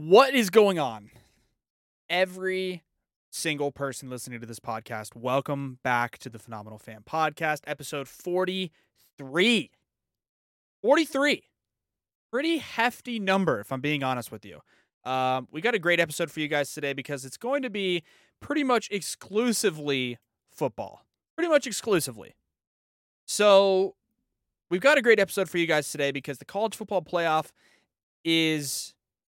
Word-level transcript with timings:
What 0.00 0.34
is 0.34 0.48
going 0.48 0.78
on? 0.78 1.10
Every 2.08 2.82
single 3.28 3.70
person 3.70 4.08
listening 4.08 4.40
to 4.40 4.46
this 4.46 4.58
podcast, 4.58 5.14
welcome 5.14 5.78
back 5.82 6.16
to 6.20 6.30
the 6.30 6.38
Phenomenal 6.38 6.78
Fan 6.78 7.02
Podcast, 7.06 7.60
episode 7.66 8.08
43. 8.08 9.70
43. 10.80 11.42
Pretty 12.32 12.56
hefty 12.56 13.18
number, 13.18 13.60
if 13.60 13.70
I'm 13.70 13.82
being 13.82 14.02
honest 14.02 14.32
with 14.32 14.46
you. 14.46 14.60
Um, 15.04 15.48
we 15.52 15.60
got 15.60 15.74
a 15.74 15.78
great 15.78 16.00
episode 16.00 16.30
for 16.30 16.40
you 16.40 16.48
guys 16.48 16.72
today 16.72 16.94
because 16.94 17.26
it's 17.26 17.36
going 17.36 17.60
to 17.60 17.68
be 17.68 18.02
pretty 18.40 18.64
much 18.64 18.88
exclusively 18.90 20.16
football. 20.50 21.04
Pretty 21.36 21.50
much 21.50 21.66
exclusively. 21.66 22.36
So, 23.26 23.96
we've 24.70 24.80
got 24.80 24.96
a 24.96 25.02
great 25.02 25.20
episode 25.20 25.50
for 25.50 25.58
you 25.58 25.66
guys 25.66 25.92
today 25.92 26.10
because 26.10 26.38
the 26.38 26.46
college 26.46 26.74
football 26.74 27.02
playoff 27.02 27.50
is 28.24 28.94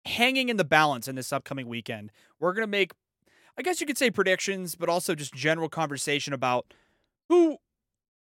hanging 0.06 0.48
in 0.48 0.56
the 0.56 0.64
balance 0.64 1.08
in 1.08 1.14
this 1.14 1.32
upcoming 1.32 1.68
weekend. 1.68 2.10
We're 2.38 2.52
going 2.52 2.66
to 2.66 2.70
make, 2.70 2.92
I 3.58 3.62
guess 3.62 3.80
you 3.80 3.86
could 3.86 3.98
say 3.98 4.10
predictions, 4.10 4.74
but 4.74 4.88
also 4.88 5.14
just 5.14 5.34
general 5.34 5.68
conversation 5.68 6.32
about 6.32 6.72
who 7.28 7.58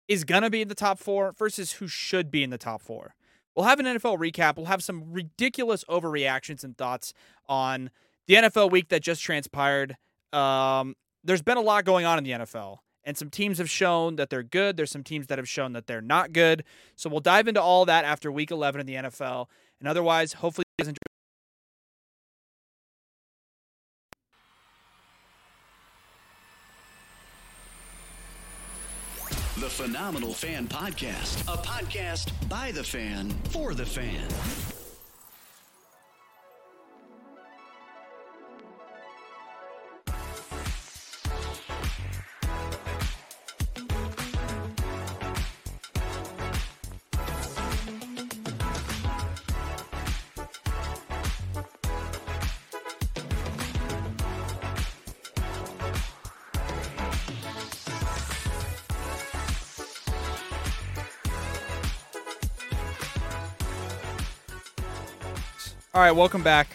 is 0.08 0.24
going 0.24 0.44
to 0.44 0.50
be 0.50 0.62
in 0.62 0.68
the 0.68 0.76
top 0.76 1.00
four 1.00 1.34
versus 1.34 1.74
who 1.74 1.88
should 1.88 2.32
be 2.32 2.44
in 2.44 2.50
the 2.50 2.58
top 2.58 2.82
four. 2.82 3.16
We'll 3.56 3.66
have 3.66 3.80
an 3.80 3.88
NFL 3.88 4.20
recap. 4.20 4.56
We'll 4.56 4.68
have 4.68 4.84
some 4.84 5.12
ridiculous 5.12 5.84
overreactions 5.86 6.64
and 6.64 6.78
thoughts 6.78 7.14
on 7.48 7.90
the 8.28 8.36
NFL 8.36 8.72
week 8.72 8.90
that 8.90 9.02
just 9.02 9.22
transpired. 9.22 9.98
Um, 10.32 10.96
there's 11.24 11.42
been 11.42 11.58
a 11.58 11.62
lot 11.62 11.84
going 11.84 12.06
on 12.06 12.18
in 12.18 12.24
the 12.24 12.32
NFL, 12.32 12.78
and 13.04 13.18
some 13.18 13.30
teams 13.30 13.58
have 13.58 13.70
shown 13.70 14.16
that 14.18 14.30
they're 14.30 14.44
good. 14.44 14.78
There's 14.78 14.92
some 14.92 15.04
teams 15.04 15.28
that 15.28 15.40
have 15.40 15.50
shown 15.50 15.74
that 15.74 15.88
they're 15.88 16.02
not 16.02 16.34
good. 16.34 16.64
So 16.96 17.10
we'll 17.10 17.20
dive 17.20 17.48
into 17.48 17.62
all 17.62 17.86
that 17.86 18.06
after 18.06 18.32
week 18.32 18.52
11 18.52 18.80
in 18.82 18.86
the 18.86 18.94
NFL. 18.94 19.48
And 19.80 19.88
otherwise, 19.88 20.34
hopefully, 20.34 20.66
you 20.78 20.84
guys 20.84 20.90
enjoy. 20.90 21.17
The 29.68 29.84
Phenomenal 29.84 30.34
Fan 30.34 30.66
Podcast, 30.66 31.42
a 31.42 31.58
podcast 31.58 32.32
by 32.48 32.72
the 32.72 32.82
fan 32.82 33.30
for 33.50 33.74
the 33.74 33.86
fan. 33.86 34.77
All 65.98 66.04
right, 66.04 66.12
welcome 66.12 66.44
back. 66.44 66.68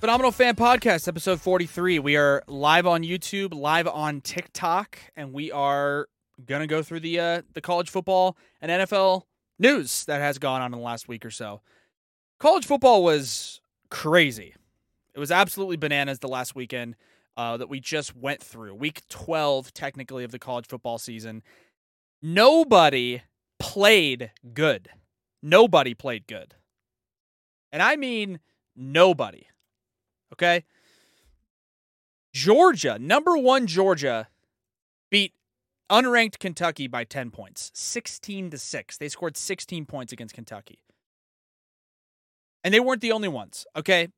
Phenomenal 0.00 0.32
Fan 0.32 0.54
Podcast, 0.54 1.08
episode 1.08 1.40
43. 1.40 1.98
We 1.98 2.14
are 2.14 2.42
live 2.46 2.86
on 2.86 3.02
YouTube, 3.02 3.54
live 3.54 3.88
on 3.88 4.20
TikTok, 4.20 4.98
and 5.16 5.32
we 5.32 5.50
are 5.50 6.06
going 6.44 6.60
to 6.60 6.66
go 6.66 6.82
through 6.82 7.00
the 7.00 7.18
uh, 7.18 7.42
the 7.54 7.62
college 7.62 7.88
football 7.88 8.36
and 8.60 8.70
NFL 8.70 9.22
news 9.58 10.04
that 10.04 10.20
has 10.20 10.36
gone 10.36 10.60
on 10.60 10.74
in 10.74 10.78
the 10.78 10.84
last 10.84 11.08
week 11.08 11.24
or 11.24 11.30
so. 11.30 11.62
College 12.38 12.66
football 12.66 13.02
was 13.02 13.62
crazy. 13.88 14.54
It 15.14 15.18
was 15.18 15.30
absolutely 15.30 15.78
bananas 15.78 16.18
the 16.18 16.28
last 16.28 16.54
weekend 16.54 16.96
uh, 17.38 17.56
that 17.56 17.70
we 17.70 17.80
just 17.80 18.14
went 18.14 18.42
through. 18.42 18.74
Week 18.74 19.00
12, 19.08 19.72
technically, 19.72 20.22
of 20.22 20.32
the 20.32 20.38
college 20.38 20.66
football 20.66 20.98
season. 20.98 21.42
Nobody 22.20 23.22
played 23.58 24.32
good. 24.52 24.90
Nobody 25.40 25.94
played 25.94 26.26
good. 26.26 26.56
And 27.72 27.82
I 27.82 27.96
mean 27.96 28.40
nobody. 28.76 29.46
Okay? 30.32 30.64
Georgia, 32.32 32.98
number 32.98 33.36
one 33.36 33.66
Georgia, 33.66 34.28
beat 35.10 35.32
unranked 35.90 36.38
Kentucky 36.38 36.86
by 36.86 37.04
10 37.04 37.30
points, 37.30 37.70
16 37.74 38.50
to 38.50 38.58
6. 38.58 38.96
They 38.98 39.08
scored 39.08 39.36
16 39.36 39.86
points 39.86 40.12
against 40.12 40.34
Kentucky. 40.34 40.78
And 42.62 42.72
they 42.72 42.80
weren't 42.80 43.00
the 43.00 43.12
only 43.12 43.28
ones, 43.28 43.66
okay? 43.74 44.08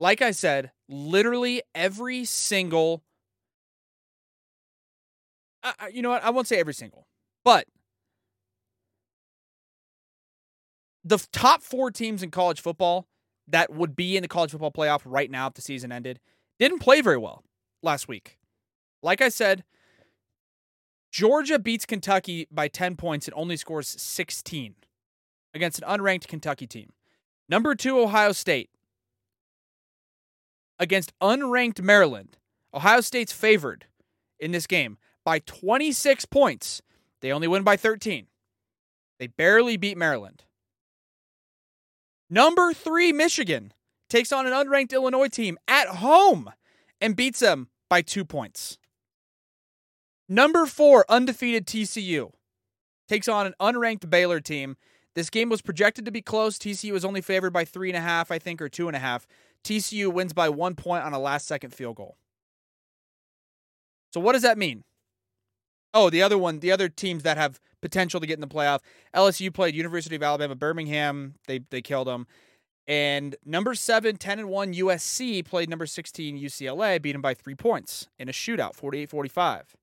Like 0.00 0.22
I 0.22 0.30
said, 0.30 0.70
literally 0.88 1.62
every 1.74 2.24
single 2.24 3.02
uh, 5.62 5.72
you 5.92 6.02
know 6.02 6.10
what? 6.10 6.22
I 6.22 6.30
won't 6.30 6.46
say 6.46 6.58
every 6.58 6.74
single, 6.74 7.06
but 7.44 7.66
the 11.08 11.26
top 11.32 11.62
four 11.62 11.90
teams 11.90 12.22
in 12.22 12.30
college 12.30 12.60
football 12.60 13.06
that 13.48 13.72
would 13.72 13.96
be 13.96 14.16
in 14.16 14.22
the 14.22 14.28
college 14.28 14.50
football 14.50 14.70
playoff 14.70 15.02
right 15.04 15.30
now 15.30 15.46
if 15.46 15.54
the 15.54 15.62
season 15.62 15.90
ended 15.90 16.20
didn't 16.58 16.80
play 16.80 17.00
very 17.00 17.16
well 17.16 17.42
last 17.82 18.08
week. 18.08 18.38
Like 19.02 19.20
I 19.20 19.28
said, 19.28 19.64
Georgia 21.10 21.58
beats 21.58 21.86
Kentucky 21.86 22.46
by 22.50 22.68
10 22.68 22.96
points 22.96 23.26
and 23.26 23.34
only 23.34 23.56
scores 23.56 23.88
16 23.88 24.74
against 25.54 25.80
an 25.80 25.88
unranked 25.88 26.28
Kentucky 26.28 26.66
team. 26.66 26.92
Number 27.48 27.74
two, 27.74 27.98
Ohio 27.98 28.32
State 28.32 28.68
against 30.78 31.18
unranked 31.20 31.80
Maryland. 31.80 32.36
Ohio 32.74 33.00
State's 33.00 33.32
favored 33.32 33.86
in 34.38 34.52
this 34.52 34.66
game 34.66 34.98
by 35.24 35.38
26 35.38 36.26
points. 36.26 36.82
They 37.22 37.32
only 37.32 37.48
win 37.48 37.62
by 37.62 37.76
13. 37.76 38.26
They 39.18 39.26
barely 39.26 39.78
beat 39.78 39.96
Maryland. 39.96 40.44
Number 42.30 42.72
three, 42.72 43.12
Michigan 43.12 43.72
takes 44.08 44.32
on 44.32 44.46
an 44.46 44.52
unranked 44.52 44.92
Illinois 44.92 45.28
team 45.28 45.58
at 45.66 45.88
home 45.88 46.50
and 47.00 47.16
beats 47.16 47.40
them 47.40 47.68
by 47.88 48.02
two 48.02 48.24
points. 48.24 48.78
Number 50.28 50.66
four, 50.66 51.06
undefeated 51.08 51.66
TCU 51.66 52.32
takes 53.08 53.28
on 53.28 53.46
an 53.46 53.54
unranked 53.60 54.10
Baylor 54.10 54.40
team. 54.40 54.76
This 55.14 55.30
game 55.30 55.48
was 55.48 55.62
projected 55.62 56.04
to 56.04 56.10
be 56.10 56.20
close. 56.20 56.58
TCU 56.58 56.92
was 56.92 57.04
only 57.04 57.22
favored 57.22 57.52
by 57.52 57.64
three 57.64 57.88
and 57.88 57.96
a 57.96 58.00
half, 58.00 58.30
I 58.30 58.38
think, 58.38 58.60
or 58.60 58.68
two 58.68 58.88
and 58.88 58.96
a 58.96 59.00
half. 59.00 59.26
TCU 59.64 60.12
wins 60.12 60.32
by 60.32 60.48
one 60.48 60.74
point 60.74 61.04
on 61.04 61.14
a 61.14 61.18
last 61.18 61.46
second 61.46 61.70
field 61.70 61.96
goal. 61.96 62.16
So, 64.12 64.20
what 64.20 64.34
does 64.34 64.42
that 64.42 64.58
mean? 64.58 64.84
Oh, 65.94 66.10
the 66.10 66.22
other 66.22 66.38
one, 66.38 66.60
the 66.60 66.70
other 66.70 66.88
teams 66.88 67.22
that 67.22 67.36
have 67.36 67.60
potential 67.80 68.20
to 68.20 68.26
get 68.26 68.34
in 68.34 68.40
the 68.40 68.46
playoff. 68.46 68.80
LSU 69.14 69.52
played 69.52 69.74
University 69.74 70.16
of 70.16 70.22
Alabama, 70.22 70.54
Birmingham. 70.54 71.34
They 71.46 71.60
they 71.70 71.82
killed 71.82 72.06
them. 72.08 72.26
And 72.86 73.36
number 73.44 73.74
seven, 73.74 74.16
10 74.16 74.38
and 74.38 74.48
1 74.48 74.72
USC 74.72 75.44
played 75.44 75.68
number 75.68 75.84
16 75.84 76.38
UCLA, 76.38 77.00
beat 77.00 77.12
them 77.12 77.20
by 77.20 77.34
three 77.34 77.54
points 77.54 78.08
in 78.18 78.30
a 78.30 78.32
shootout, 78.32 78.74
48 78.74 79.10
45. 79.10 79.76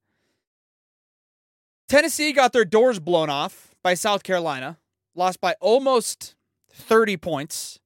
Tennessee 1.87 2.33
got 2.33 2.51
their 2.51 2.65
doors 2.65 2.99
blown 2.99 3.29
off 3.29 3.75
by 3.83 3.93
South 3.93 4.23
Carolina, 4.23 4.79
lost 5.13 5.39
by 5.39 5.55
almost 5.61 6.33
30 6.71 7.17
points. 7.17 7.79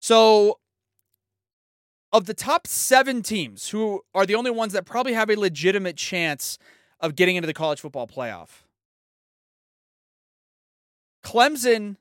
So, 0.00 0.58
of 2.12 2.26
the 2.26 2.34
top 2.34 2.66
seven 2.66 3.22
teams 3.22 3.70
who 3.70 4.02
are 4.14 4.26
the 4.26 4.34
only 4.34 4.50
ones 4.50 4.72
that 4.74 4.84
probably 4.84 5.14
have 5.14 5.30
a 5.30 5.36
legitimate 5.36 5.96
chance 5.96 6.58
of 7.00 7.16
getting 7.16 7.36
into 7.36 7.46
the 7.46 7.54
college 7.54 7.80
football 7.80 8.06
playoff. 8.06 8.62
Clemson 11.24 11.96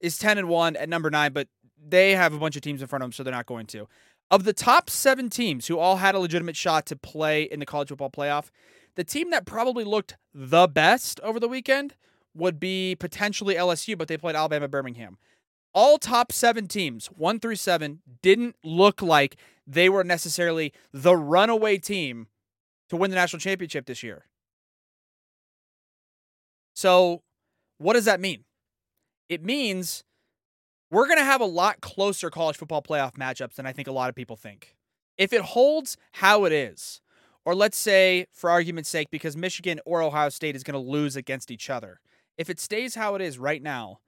is 0.00 0.18
10 0.18 0.38
and 0.38 0.48
1 0.48 0.76
at 0.76 0.88
number 0.88 1.10
9, 1.10 1.32
but 1.32 1.48
they 1.84 2.12
have 2.12 2.32
a 2.32 2.38
bunch 2.38 2.56
of 2.56 2.62
teams 2.62 2.80
in 2.80 2.88
front 2.88 3.02
of 3.02 3.06
them, 3.06 3.12
so 3.12 3.22
they're 3.22 3.32
not 3.32 3.46
going 3.46 3.66
to. 3.66 3.88
Of 4.30 4.44
the 4.44 4.52
top 4.52 4.88
seven 4.88 5.28
teams 5.28 5.66
who 5.66 5.78
all 5.78 5.96
had 5.96 6.14
a 6.14 6.18
legitimate 6.18 6.56
shot 6.56 6.86
to 6.86 6.96
play 6.96 7.42
in 7.42 7.60
the 7.60 7.66
college 7.66 7.88
football 7.88 8.10
playoff, 8.10 8.50
the 8.94 9.04
team 9.04 9.30
that 9.30 9.44
probably 9.44 9.84
looked 9.84 10.16
the 10.32 10.66
best 10.66 11.20
over 11.20 11.38
the 11.38 11.48
weekend 11.48 11.94
would 12.34 12.58
be 12.58 12.96
potentially 12.98 13.54
LSU, 13.56 13.96
but 13.98 14.08
they 14.08 14.16
played 14.16 14.36
Alabama 14.36 14.68
Birmingham. 14.68 15.18
All 15.74 15.98
top 15.98 16.32
seven 16.32 16.68
teams, 16.68 17.06
one 17.06 17.40
through 17.40 17.56
seven, 17.56 18.00
didn't 18.20 18.56
look 18.62 19.00
like 19.00 19.36
they 19.66 19.88
were 19.88 20.04
necessarily 20.04 20.72
the 20.92 21.16
runaway 21.16 21.78
team 21.78 22.26
to 22.90 22.96
win 22.96 23.10
the 23.10 23.14
national 23.14 23.40
championship 23.40 23.86
this 23.86 24.02
year. 24.02 24.26
So, 26.74 27.22
what 27.78 27.94
does 27.94 28.04
that 28.04 28.20
mean? 28.20 28.44
It 29.28 29.42
means 29.42 30.04
we're 30.90 31.06
going 31.06 31.18
to 31.18 31.24
have 31.24 31.40
a 31.40 31.46
lot 31.46 31.80
closer 31.80 32.28
college 32.28 32.56
football 32.56 32.82
playoff 32.82 33.14
matchups 33.14 33.54
than 33.54 33.66
I 33.66 33.72
think 33.72 33.88
a 33.88 33.92
lot 33.92 34.10
of 34.10 34.14
people 34.14 34.36
think. 34.36 34.76
If 35.16 35.32
it 35.32 35.40
holds 35.40 35.96
how 36.12 36.44
it 36.44 36.52
is, 36.52 37.00
or 37.44 37.54
let's 37.54 37.78
say, 37.78 38.26
for 38.30 38.50
argument's 38.50 38.90
sake, 38.90 39.10
because 39.10 39.36
Michigan 39.36 39.80
or 39.84 40.02
Ohio 40.02 40.28
State 40.28 40.54
is 40.54 40.62
going 40.62 40.74
to 40.74 40.90
lose 40.90 41.16
against 41.16 41.50
each 41.50 41.70
other, 41.70 42.00
if 42.36 42.48
it 42.50 42.60
stays 42.60 42.94
how 42.94 43.14
it 43.14 43.22
is 43.22 43.38
right 43.38 43.62
now, 43.62 44.00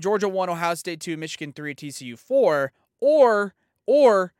Georgia 0.00 0.28
1, 0.28 0.48
Ohio 0.48 0.74
State 0.74 1.00
2, 1.00 1.16
Michigan 1.16 1.52
3, 1.52 1.74
TCU 1.74 2.18
4, 2.18 2.72
or 3.00 3.54
or 3.86 4.32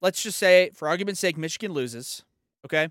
let's 0.00 0.22
just 0.22 0.38
say 0.38 0.70
for 0.74 0.88
argument's 0.88 1.20
sake 1.20 1.36
Michigan 1.36 1.72
loses, 1.72 2.24
okay? 2.64 2.88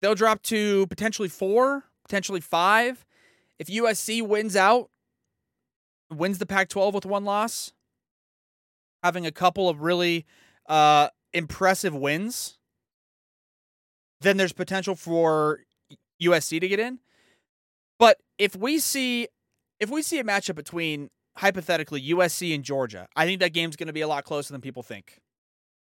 They'll 0.00 0.14
drop 0.14 0.42
to 0.44 0.86
potentially 0.86 1.28
4, 1.28 1.84
potentially 2.04 2.40
5. 2.40 3.04
If 3.58 3.68
USC 3.68 4.26
wins 4.26 4.54
out, 4.54 4.90
wins 6.10 6.38
the 6.38 6.46
Pac-12 6.46 6.92
with 6.92 7.06
one 7.06 7.24
loss, 7.24 7.72
having 9.02 9.26
a 9.26 9.32
couple 9.32 9.68
of 9.68 9.80
really 9.80 10.26
uh, 10.68 11.08
impressive 11.32 11.94
wins, 11.94 12.58
then 14.20 14.36
there's 14.36 14.52
potential 14.52 14.94
for 14.94 15.60
USC 16.22 16.60
to 16.60 16.68
get 16.68 16.80
in. 16.80 16.98
But 17.98 18.18
if 18.38 18.54
we 18.54 18.78
see 18.78 19.28
if 19.80 19.90
we 19.90 20.02
see 20.02 20.18
a 20.18 20.24
matchup 20.24 20.54
between 20.54 21.10
hypothetically 21.36 22.02
USC 22.08 22.54
and 22.54 22.64
Georgia, 22.64 23.08
I 23.14 23.26
think 23.26 23.40
that 23.40 23.52
game's 23.52 23.76
going 23.76 23.88
to 23.88 23.92
be 23.92 24.00
a 24.00 24.08
lot 24.08 24.24
closer 24.24 24.52
than 24.52 24.60
people 24.60 24.82
think. 24.82 25.20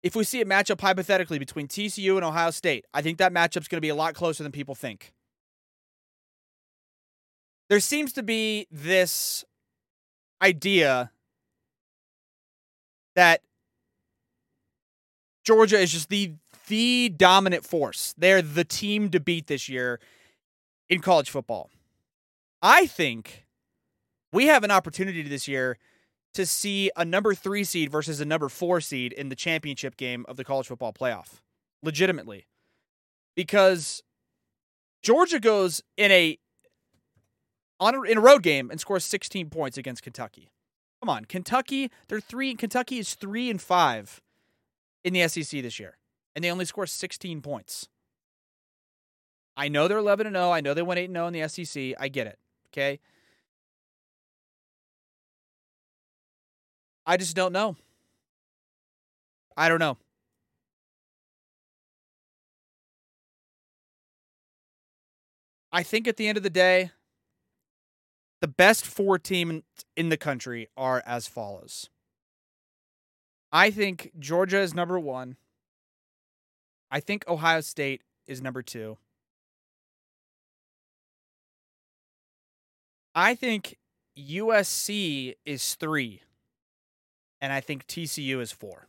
If 0.02 0.14
we 0.14 0.25
see 0.25 0.40
a 0.40 0.44
matchup 0.44 0.81
hypothetically 0.81 1.38
between 1.38 1.69
TCU 1.69 2.16
and 2.16 2.25
Ohio 2.25 2.50
State, 2.50 2.84
I 2.94 3.02
think 3.02 3.19
that 3.19 3.32
matchup's 3.32 3.69
going 3.69 3.78
to 3.78 3.82
be 3.82 3.88
a 3.88 3.94
lot 3.94 4.14
closer 4.14 4.43
than 4.43 4.52
people 4.52 4.75
think. 4.75 5.12
There 7.69 7.81
seems 7.81 8.12
to 8.12 8.22
be 8.22 8.66
this 8.70 9.44
idea 10.40 11.10
that 13.16 13.43
Georgia 15.44 15.78
is 15.78 15.93
just 15.93 16.08
the 16.08 16.34
the 16.69 17.08
dominant 17.08 17.64
force. 17.64 18.14
They're 18.19 18.43
the 18.43 18.64
team 18.64 19.10
to 19.10 19.20
beat 19.20 19.46
this 19.46 19.69
year 19.69 20.00
in 20.88 21.00
college 21.00 21.31
football. 21.31 21.70
I 22.62 22.87
think 22.87 23.47
we 24.32 24.47
have 24.47 24.64
an 24.64 24.70
opportunity 24.70 25.23
this 25.23 25.47
year 25.47 25.79
to 26.35 26.44
see 26.44 26.91
a 26.97 27.05
number 27.05 27.35
three 27.35 27.64
seed 27.64 27.91
versus 27.91 28.20
a 28.20 28.25
number 28.25 28.49
four 28.49 28.81
seed 28.81 29.12
in 29.12 29.29
the 29.29 29.35
championship 29.35 29.97
game 29.97 30.25
of 30.29 30.37
the 30.37 30.44
college 30.44 30.67
football 30.67 30.93
playoff. 30.93 31.41
Legitimately. 31.82 32.47
Because 33.35 34.03
Georgia 35.03 35.41
goes 35.41 35.82
in 35.97 36.11
a 36.11 36.38
on 37.79 37.94
a, 37.94 38.03
in 38.03 38.19
a 38.19 38.20
road 38.20 38.43
game 38.43 38.70
and 38.70 38.81
scores 38.81 39.05
16 39.05 39.50
points 39.50 39.76
against 39.76 40.03
Kentucky. 40.03 40.50
Come 41.03 41.11
on, 41.11 41.26
Kentucky, 41.26 41.91
they're 42.08 42.20
three 42.20 42.55
Kentucky 42.55 42.99
is 42.99 43.14
3 43.14 43.50
and 43.50 43.61
5 43.61 44.23
in 45.05 45.12
the 45.12 45.29
SEC 45.29 45.62
this 45.62 45.79
year 45.79 45.99
and 46.37 46.44
they 46.44 46.50
only 46.50 46.67
score 46.67 46.87
16 46.87 47.41
points. 47.41 47.88
I 49.56 49.69
know 49.69 49.88
they're 49.88 49.97
11 49.97 50.26
and 50.26 50.37
0. 50.37 50.50
I 50.50 50.61
know 50.61 50.75
they 50.75 50.82
went 50.82 51.00
8 51.00 51.06
and 51.06 51.17
0 51.17 51.26
in 51.29 51.32
the 51.32 51.49
SEC. 51.49 51.94
I 51.99 52.08
get 52.08 52.26
it. 52.26 52.38
Okay? 52.73 53.01
I 57.07 57.17
just 57.17 57.37
don't 57.37 57.53
know. 57.53 57.77
I 59.57 59.69
don't 59.69 59.79
know. 59.79 59.97
I 65.73 65.83
think 65.83 66.09
at 66.09 66.17
the 66.17 66.27
end 66.27 66.37
of 66.37 66.43
the 66.43 66.51
day, 66.51 66.91
the 68.41 68.49
best 68.49 68.87
four 68.87 69.19
teams 69.19 69.63
in 69.97 70.09
the 70.09 70.17
country 70.17 70.69
are 70.77 71.03
as 71.07 71.27
follows. 71.27 71.91
I 73.53 73.71
think 73.71 74.13
Georgia 74.19 74.61
is 74.61 74.75
number 74.75 74.99
one. 74.99 75.37
I 76.91 77.01
think 77.01 77.25
Ohio 77.29 77.61
State 77.61 78.03
is 78.27 78.43
number 78.43 78.63
two. 78.63 78.99
I 83.17 83.35
think 83.35 83.79
USC 84.19 85.35
is 85.47 85.75
three. 85.75 86.21
And 87.41 87.53
I 87.53 87.61
think 87.61 87.87
TCU 87.87 88.41
is 88.41 88.53
four. 88.53 88.89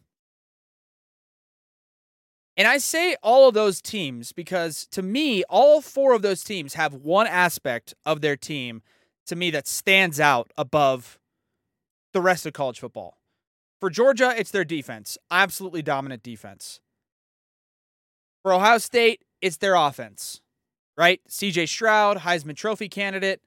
And 2.57 2.67
I 2.67 2.77
say 2.79 3.15
all 3.23 3.47
of 3.47 3.53
those 3.53 3.81
teams 3.81 4.33
because 4.33 4.85
to 4.87 5.01
me, 5.01 5.43
all 5.49 5.79
four 5.79 6.13
of 6.13 6.23
those 6.23 6.43
teams 6.43 6.73
have 6.73 6.93
one 6.93 7.27
aspect 7.27 7.93
of 8.05 8.21
their 8.21 8.35
team 8.35 8.81
to 9.27 9.35
me 9.35 9.51
that 9.51 9.67
stands 9.67 10.19
out 10.19 10.51
above 10.57 11.19
the 12.13 12.21
rest 12.21 12.45
of 12.45 12.53
college 12.53 12.79
football. 12.79 13.17
For 13.79 13.89
Georgia, 13.89 14.33
it's 14.35 14.51
their 14.51 14.65
defense. 14.65 15.17
Absolutely 15.29 15.83
dominant 15.83 16.23
defense. 16.23 16.79
For 18.41 18.53
Ohio 18.53 18.79
State, 18.79 19.23
it's 19.39 19.57
their 19.57 19.75
offense, 19.75 20.41
right? 20.97 21.21
CJ 21.29 21.67
Stroud, 21.67 22.19
Heisman 22.19 22.55
Trophy 22.55 22.89
candidate. 22.89 23.41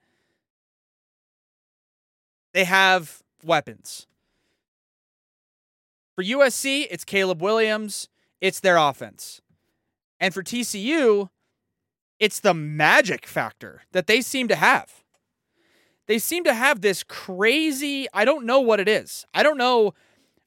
They 2.52 2.64
have 2.64 3.22
weapons. 3.44 4.06
For 6.14 6.24
USC, 6.24 6.86
it's 6.90 7.04
Caleb 7.04 7.40
Williams, 7.40 8.08
it's 8.40 8.60
their 8.60 8.76
offense. 8.76 9.40
And 10.18 10.34
for 10.34 10.42
TCU, 10.42 11.30
it's 12.18 12.40
the 12.40 12.52
magic 12.52 13.26
factor 13.26 13.82
that 13.92 14.06
they 14.06 14.20
seem 14.20 14.48
to 14.48 14.56
have. 14.56 15.02
They 16.06 16.18
seem 16.18 16.44
to 16.44 16.52
have 16.52 16.80
this 16.80 17.02
crazy, 17.02 18.06
I 18.12 18.24
don't 18.24 18.44
know 18.44 18.60
what 18.60 18.80
it 18.80 18.88
is. 18.88 19.24
I 19.32 19.42
don't 19.42 19.56
know 19.56 19.94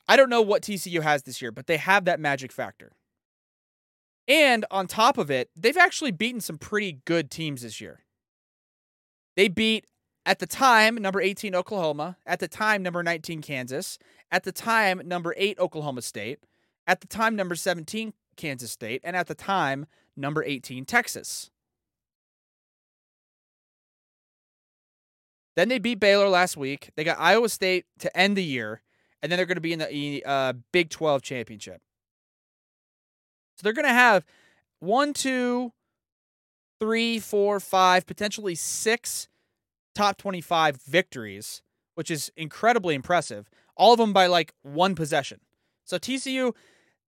I 0.08 0.18
don't 0.18 0.30
know 0.30 0.42
what 0.42 0.64
TCU 0.64 1.02
has 1.02 1.24
this 1.24 1.42
year, 1.42 1.52
but 1.52 1.68
they 1.68 1.78
have 1.78 2.06
that 2.06 2.20
magic 2.20 2.52
factor. 2.52 2.92
And 4.28 4.66
on 4.72 4.88
top 4.88 5.18
of 5.18 5.32
it, 5.32 5.50
they've 5.56 5.78
actually 5.78 6.12
beaten 6.12 6.42
some 6.42 6.58
pretty 6.58 7.00
good 7.06 7.32
teams 7.32 7.62
this 7.62 7.80
year. 7.82 8.02
They 9.36 9.48
beat, 9.48 9.86
at 10.26 10.40
the 10.40 10.48
time, 10.48 10.96
number 10.96 11.22
18 11.22 11.54
Oklahoma, 11.54 12.18
at 12.26 12.40
the 12.40 12.48
time, 12.48 12.82
number 12.82 13.04
19 13.04 13.42
Kansas, 13.42 14.00
at 14.32 14.44
the 14.44 14.52
time, 14.52 15.02
number 15.06 15.34
8 15.38 15.60
Oklahoma 15.60 16.02
State, 16.02 16.40
at 16.88 17.02
the 17.02 17.08
time, 17.08 17.36
number 17.36 17.56
17 17.56 18.14
Kansas 18.38 18.72
State, 18.72 19.02
and 19.04 19.16
at 19.16 19.28
the 19.28 19.36
time, 19.36 19.86
number 20.16 20.44
18 20.44 20.86
Texas. 20.86 21.50
Then 25.56 25.70
they 25.70 25.78
beat 25.78 26.00
Baylor 26.00 26.30
last 26.30 26.58
week. 26.58 26.90
They 26.96 27.04
got 27.04 27.20
Iowa 27.20 27.50
State 27.50 27.86
to 28.00 28.16
end 28.18 28.38
the 28.38 28.44
year, 28.44 28.82
and 29.22 29.32
then 29.32 29.38
they're 29.38 29.46
going 29.46 29.58
to 29.58 29.62
be 29.62 29.74
in 29.74 29.80
the 29.80 30.24
uh, 30.26 30.54
Big 30.72 30.90
12 30.90 31.22
championship. 31.22 31.82
So 33.58 33.64
they're 33.64 33.74
going 33.74 33.88
to 33.88 33.94
have 33.94 34.26
one, 34.80 35.14
two, 35.14 35.74
three, 36.80 37.20
four, 37.20 37.60
five, 37.60 38.08
potentially 38.08 38.56
six 38.56 39.28
top 39.94 40.18
25 40.18 40.82
victories, 40.82 41.62
which 41.96 42.12
is 42.12 42.32
incredibly 42.36 42.96
impressive. 42.96 43.50
All 43.76 43.94
of 43.94 44.00
them 44.00 44.14
by 44.14 44.28
like 44.28 44.54
one 44.62 44.96
possession. 44.96 45.40
So 45.86 45.98
TCU, 45.98 46.54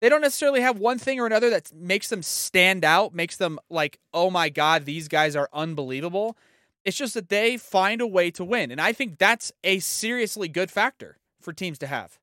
they 0.01 0.09
don't 0.09 0.21
necessarily 0.21 0.61
have 0.61 0.79
one 0.79 0.99
thing 0.99 1.21
or 1.21 1.27
another 1.27 1.51
that 1.51 1.73
makes 1.75 2.09
them 2.09 2.23
stand 2.23 2.85
out, 2.85 3.15
makes 3.15 3.37
them 3.37 3.59
like, 3.71 3.99
oh 4.13 4.31
my 4.31 4.49
God, 4.49 4.85
these 4.85 5.09
guys 5.09 5.37
are 5.37 5.49
unbelievable. 5.53 6.37
It's 6.85 6.97
just 6.97 7.15
that 7.15 7.29
they 7.31 7.57
find 7.57 8.01
a 8.01 8.07
way 8.07 8.31
to 8.33 8.45
win. 8.45 8.71
And 8.71 8.81
I 8.81 8.93
think 8.93 9.19
that's 9.19 9.53
a 9.63 9.79
seriously 9.79 10.49
good 10.49 10.71
factor 10.71 11.19
for 11.41 11.53
teams 11.53 11.79
to 11.79 11.87
have. 11.87 12.19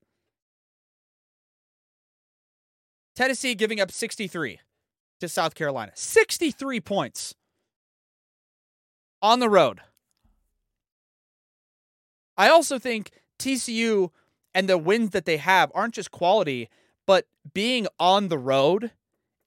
Tennessee 3.16 3.56
giving 3.56 3.80
up 3.80 3.92
63 3.92 4.60
to 5.20 5.30
South 5.30 5.56
Carolina. 5.56 5.92
63 5.96 6.80
points 6.80 7.36
on 9.22 9.40
the 9.40 9.50
road. 9.50 9.82
I 12.42 12.50
also 12.50 12.80
think 12.80 13.12
TCU 13.40 14.10
and 14.54 14.68
the 14.68 14.78
wins 14.78 15.12
that 15.12 15.26
they 15.26 15.38
have 15.38 15.72
aren't 15.76 15.94
just 15.94 16.12
quality, 16.12 16.70
but 17.06 17.28
being 17.54 17.88
on 18.00 18.28
the 18.30 18.38
road 18.38 18.92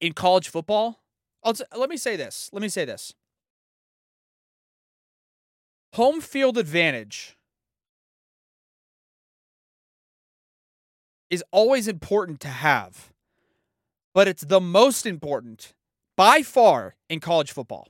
in 0.01 0.13
college 0.13 0.49
football. 0.49 1.01
I'll, 1.43 1.55
let 1.77 1.91
me 1.91 1.97
say 1.97 2.17
this. 2.17 2.51
Let 2.53 2.63
me 2.63 2.69
say 2.69 2.85
this. 2.85 3.13
Home 5.95 6.21
field 6.21 6.59
advantage 6.59 7.37
is 11.31 11.45
always 11.53 11.89
important 11.89 12.41
to 12.41 12.49
have 12.49 13.13
but 14.15 14.29
it's 14.29 14.45
the 14.45 14.61
most 14.61 15.05
important 15.05 15.75
by 16.17 16.43
far 16.43 16.95
in 17.11 17.21
college 17.21 17.53
football. 17.53 17.89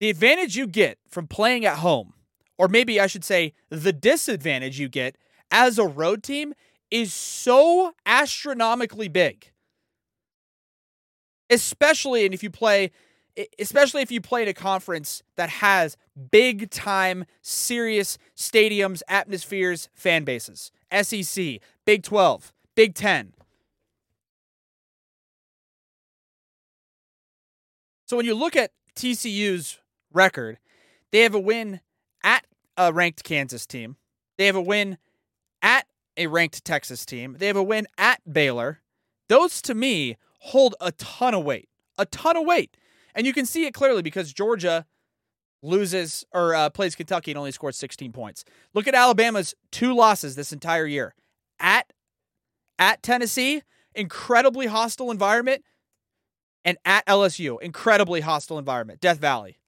The 0.00 0.10
advantage 0.10 0.56
you 0.56 0.66
get 0.66 0.98
from 1.08 1.26
playing 1.26 1.64
at 1.64 1.78
home, 1.78 2.13
or 2.58 2.68
maybe 2.68 3.00
I 3.00 3.06
should 3.06 3.24
say 3.24 3.52
the 3.70 3.92
disadvantage 3.92 4.78
you 4.78 4.88
get 4.88 5.16
as 5.50 5.78
a 5.78 5.86
road 5.86 6.22
team, 6.22 6.54
is 6.90 7.12
so 7.12 7.92
astronomically 8.06 9.08
big. 9.08 9.50
Especially 11.50 12.24
and 12.24 12.34
if 12.34 12.42
you 12.42 12.50
play 12.50 12.90
especially 13.58 14.02
if 14.02 14.10
you 14.10 14.20
play 14.20 14.42
in 14.42 14.48
a 14.48 14.54
conference 14.54 15.22
that 15.36 15.48
has 15.48 15.96
big 16.30 16.70
time 16.70 17.24
serious 17.42 18.18
stadiums, 18.36 19.02
atmospheres, 19.08 19.88
fan 19.92 20.24
bases. 20.24 20.70
SEC, 21.02 21.60
Big 21.84 22.02
12, 22.04 22.52
Big 22.76 22.94
10. 22.94 23.32
So 28.06 28.16
when 28.16 28.26
you 28.26 28.34
look 28.34 28.54
at 28.54 28.70
TCU's 28.94 29.78
record, 30.12 30.58
They 31.10 31.20
have 31.20 31.34
a 31.34 31.40
win 31.40 31.80
a 32.76 32.92
ranked 32.92 33.24
Kansas 33.24 33.66
team. 33.66 33.96
They 34.38 34.46
have 34.46 34.56
a 34.56 34.62
win 34.62 34.98
at 35.62 35.86
a 36.16 36.26
ranked 36.26 36.64
Texas 36.64 37.04
team. 37.04 37.36
They 37.38 37.46
have 37.46 37.56
a 37.56 37.62
win 37.62 37.86
at 37.98 38.20
Baylor. 38.30 38.80
Those 39.28 39.62
to 39.62 39.74
me 39.74 40.16
hold 40.40 40.74
a 40.80 40.92
ton 40.92 41.34
of 41.34 41.44
weight, 41.44 41.68
a 41.98 42.06
ton 42.06 42.36
of 42.36 42.46
weight. 42.46 42.76
And 43.14 43.26
you 43.26 43.32
can 43.32 43.46
see 43.46 43.64
it 43.66 43.74
clearly 43.74 44.02
because 44.02 44.32
Georgia 44.32 44.86
loses 45.62 46.24
or 46.32 46.54
uh, 46.54 46.68
plays 46.70 46.94
Kentucky 46.94 47.30
and 47.30 47.38
only 47.38 47.52
scores 47.52 47.76
16 47.76 48.12
points. 48.12 48.44
Look 48.74 48.86
at 48.86 48.94
Alabama's 48.94 49.54
two 49.72 49.94
losses 49.94 50.36
this 50.36 50.52
entire 50.52 50.86
year. 50.86 51.14
At 51.58 51.92
at 52.78 53.02
Tennessee, 53.02 53.62
incredibly 53.94 54.66
hostile 54.66 55.10
environment, 55.10 55.62
and 56.64 56.76
at 56.84 57.06
LSU, 57.06 57.60
incredibly 57.62 58.20
hostile 58.20 58.58
environment. 58.58 59.00
Death 59.00 59.18
Valley. 59.18 59.58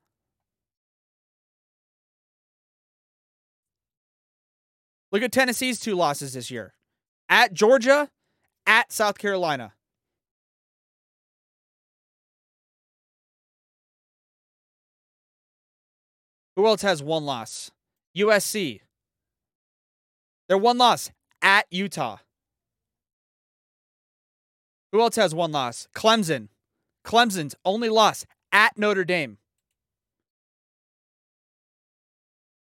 Look 5.12 5.22
at 5.22 5.32
Tennessee's 5.32 5.78
two 5.78 5.94
losses 5.94 6.32
this 6.32 6.50
year. 6.50 6.74
At 7.28 7.52
Georgia, 7.52 8.10
at 8.66 8.92
South 8.92 9.18
Carolina. 9.18 9.72
Who 16.56 16.66
else 16.66 16.82
has 16.82 17.02
one 17.02 17.24
loss? 17.24 17.70
USC. 18.16 18.80
Their 20.48 20.58
one 20.58 20.78
loss 20.78 21.10
at 21.42 21.66
Utah. 21.70 22.18
Who 24.92 25.00
else 25.00 25.16
has 25.16 25.34
one 25.34 25.52
loss? 25.52 25.86
Clemson. 25.94 26.48
Clemson's 27.04 27.54
only 27.64 27.88
loss 27.88 28.24
at 28.52 28.78
Notre 28.78 29.04
Dame. 29.04 29.38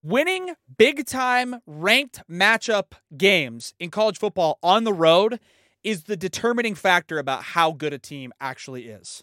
Winning 0.09 0.55
big 0.79 1.05
time 1.05 1.61
ranked 1.67 2.23
matchup 2.31 2.93
games 3.19 3.75
in 3.79 3.91
college 3.91 4.17
football 4.17 4.59
on 4.63 4.85
the 4.85 4.93
road 4.95 5.39
is 5.85 6.05
the 6.05 6.17
determining 6.17 6.75
factor 6.75 7.19
about 7.19 7.43
how 7.43 7.73
good 7.73 7.93
a 7.93 7.99
team 7.99 8.33
actually 8.41 8.89
is. 8.89 9.23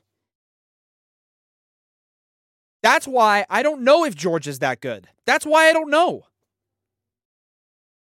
That's 2.84 3.08
why 3.08 3.48
I 3.50 3.63
don't 3.63 3.82
know 3.82 4.06
if 4.06 4.13
Georgia's 4.13 4.60
that 4.60 4.80
good. 4.80 5.08
That's 5.25 5.44
why 5.44 5.70
I 5.70 5.74
don't 5.74 5.89
know. 5.89 6.27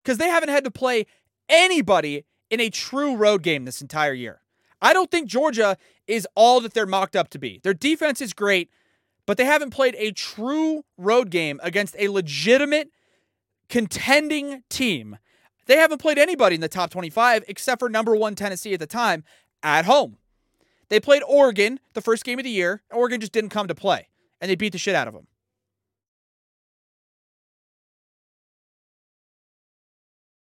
Because 0.05 0.19
they 0.19 0.29
haven't 0.29 0.51
had 0.51 0.65
to 0.65 0.71
play 0.71 1.07
anybody 1.49 2.27
in 2.51 2.61
a 2.61 2.69
true 2.69 3.17
road 3.17 3.43
game 3.43 3.65
this 3.65 3.81
entire 3.81 4.13
year. 4.13 4.43
I 4.83 4.93
don't 4.93 5.11
think 5.11 5.27
Georgia 5.27 5.79
is 6.07 6.29
all 6.35 6.61
that 6.61 6.75
they're 6.75 6.85
mocked 6.85 7.17
up 7.17 7.31
to 7.31 7.39
be. 7.39 7.61
Their 7.63 7.73
defense 7.73 8.21
is 8.21 8.35
great, 8.35 8.69
but 9.29 9.37
they 9.37 9.45
haven't 9.45 9.75
played 9.75 9.95
a 9.99 10.11
true 10.11 10.87
road 10.97 11.29
game 11.29 11.61
against 11.63 11.95
a 11.99 12.09
legitimate 12.09 12.91
contending 13.69 14.63
team. 14.71 15.19
They 15.67 15.77
haven't 15.77 16.01
played 16.01 16.17
anybody 16.17 16.55
in 16.55 16.63
the 16.63 16.69
top 16.69 16.89
25 16.89 17.45
except 17.47 17.79
for 17.79 17.91
number 17.91 18.17
one 18.17 18.35
Tennessee 18.35 18.73
at 18.73 18.81
the 18.81 18.87
time 18.87 19.25
at 19.63 19.85
home. 19.85 20.17
They 20.89 20.99
played 20.99 21.23
Oregon 21.29 21.79
the 21.93 22.01
first 22.01 22.25
game 22.25 22.39
of 22.39 22.45
the 22.45 22.51
year. 22.51 22.83
Oregon 22.91 23.21
just 23.21 23.33
didn't 23.33 23.51
come 23.51 23.69
to 23.69 23.75
play, 23.75 24.09
and 24.41 24.51
they 24.51 24.55
beat 24.55 24.73
the 24.73 24.79
shit 24.79 24.95
out 24.95 25.09
of 25.09 25.13
them. 25.13 25.27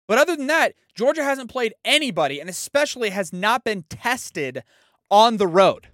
But 0.07 0.19
other 0.19 0.35
than 0.35 0.45
that, 0.45 0.75
Georgia 0.93 1.23
hasn't 1.23 1.49
played 1.49 1.73
anybody 1.83 2.39
and 2.39 2.47
especially 2.47 3.09
has 3.09 3.33
not 3.33 3.63
been 3.63 3.81
tested 3.89 4.61
on 5.09 5.37
the 5.37 5.47
road. 5.47 5.87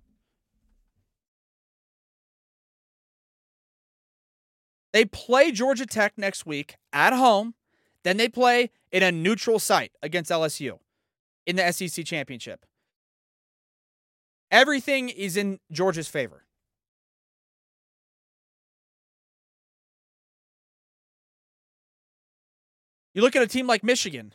They 4.96 5.04
play 5.04 5.52
Georgia 5.52 5.86
Tech 5.86 6.14
next 6.16 6.46
week 6.46 6.78
at 6.94 7.12
home. 7.12 7.54
Then 8.06 8.16
they 8.16 8.30
play 8.30 8.72
in 8.94 9.04
a 9.04 9.12
neutral 9.12 9.60
site 9.60 9.92
against 10.02 10.32
LSU 10.32 10.80
in 11.46 11.58
the 11.58 11.70
SEC 11.70 12.06
championship. 12.06 12.66
Everything 14.50 15.10
is 15.10 15.36
in 15.36 15.60
Georgia's 15.70 16.08
favor. 16.08 16.46
You 23.14 23.22
look 23.22 23.36
at 23.36 23.44
a 23.44 23.48
team 23.48 23.68
like 23.68 23.84
Michigan 23.84 24.34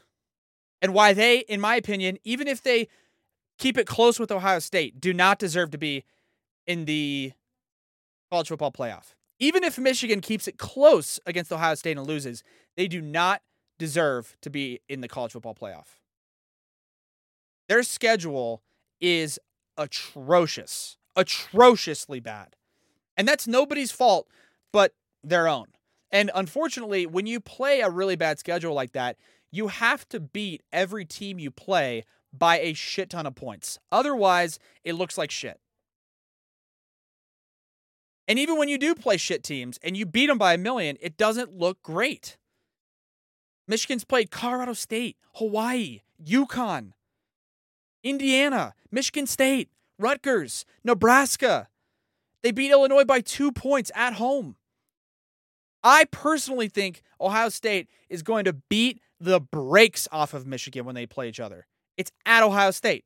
and 0.83 0.93
why 0.93 1.15
they, 1.15 1.39
in 1.39 1.59
my 1.59 1.77
opinion, 1.77 2.19
even 2.23 2.47
if 2.47 2.63
they 2.63 2.89
keep 3.57 3.79
it 3.79 3.87
close 3.87 4.21
with 4.21 4.31
Ohio 4.31 4.59
State, 4.59 5.01
do 5.01 5.15
not 5.15 5.39
deserve 5.39 5.71
to 5.71 5.79
be 5.79 6.05
in 6.67 6.85
the 6.85 7.33
college 8.31 8.49
football 8.49 8.71
playoff. 8.73 9.15
Even 9.41 9.65
if 9.65 9.79
Michigan 9.79 10.21
keeps 10.21 10.47
it 10.47 10.59
close 10.59 11.19
against 11.27 11.53
Ohio 11.53 11.75
State 11.75 11.97
and 11.97 12.07
loses, 12.07 12.45
they 12.77 12.87
do 12.87 13.01
not 13.01 13.43
deserve 13.79 14.37
to 14.43 14.51
be 14.51 14.81
in 14.89 15.01
the 15.01 15.09
college 15.09 15.33
football 15.33 15.55
playoff. 15.55 15.99
Their 17.69 17.83
schedule 17.83 18.63
is 19.01 19.39
atrocious, 19.79 20.99
atrociously 21.17 22.21
bad. 22.21 22.55
And 23.17 23.27
that's 23.27 23.47
nobody's 23.47 23.91
fault 23.91 24.29
but 24.73 24.95
their 25.25 25.49
own. 25.49 25.67
And 26.13 26.31
unfortunately, 26.35 27.07
when 27.07 27.27
you 27.27 27.41
play 27.41 27.81
a 27.81 27.91
really 27.91 28.17
bad 28.17 28.39
schedule 28.39 28.75
like 28.75 28.93
that, 28.93 29.17
you 29.51 29.69
have 29.69 30.09
to 30.11 30.21
beat 30.21 30.63
every 30.73 31.05
team 31.05 31.39
you 31.39 31.51
play 31.51 32.05
by 32.33 32.59
a 32.61 32.75
shit 32.75 33.11
ton 33.11 33.27
of 33.27 33.35
points. 33.35 33.79
Otherwise, 33.91 34.59
it 34.85 34.95
looks 34.95 35.17
like 35.17 35.31
shit. 35.31 35.61
And 38.31 38.39
even 38.39 38.59
when 38.59 38.69
you 38.69 38.79
do 38.79 38.95
play 38.95 39.17
shit 39.17 39.43
teams 39.43 39.77
and 39.83 39.97
you 39.97 40.07
beat 40.07 40.29
them 40.29 40.39
by 40.39 40.55
a 40.55 40.57
million, 40.57 40.97
it 41.01 41.17
doesn't 41.17 41.53
look 41.53 41.83
great. 41.83 42.37
Michigan's 43.67 44.05
played 44.05 44.31
Colorado 44.31 44.73
State, 44.73 45.17
Hawaii, 45.35 46.03
UConn, 46.25 46.93
Indiana, 48.05 48.75
Michigan 48.93 49.27
State, 49.27 49.69
Rutgers, 49.99 50.65
Nebraska. 50.85 51.67
They 52.45 52.53
beat 52.53 52.71
Illinois 52.71 53.03
by 53.03 53.21
two 53.21 53.51
points 53.51 53.91
at 53.97 54.13
home. 54.13 54.55
I 55.83 56.05
personally 56.13 56.69
think 56.69 57.03
Ohio 57.21 57.49
State 57.49 57.89
is 58.09 58.23
going 58.23 58.45
to 58.45 58.53
beat 58.53 59.01
the 59.19 59.41
brakes 59.41 60.07
off 60.13 60.35
of 60.35 60.47
Michigan 60.47 60.85
when 60.85 60.95
they 60.95 61.05
play 61.05 61.29
each 61.29 61.41
other. 61.41 61.67
It's 61.97 62.13
at 62.25 62.45
Ohio 62.45 62.71
State. 62.71 63.05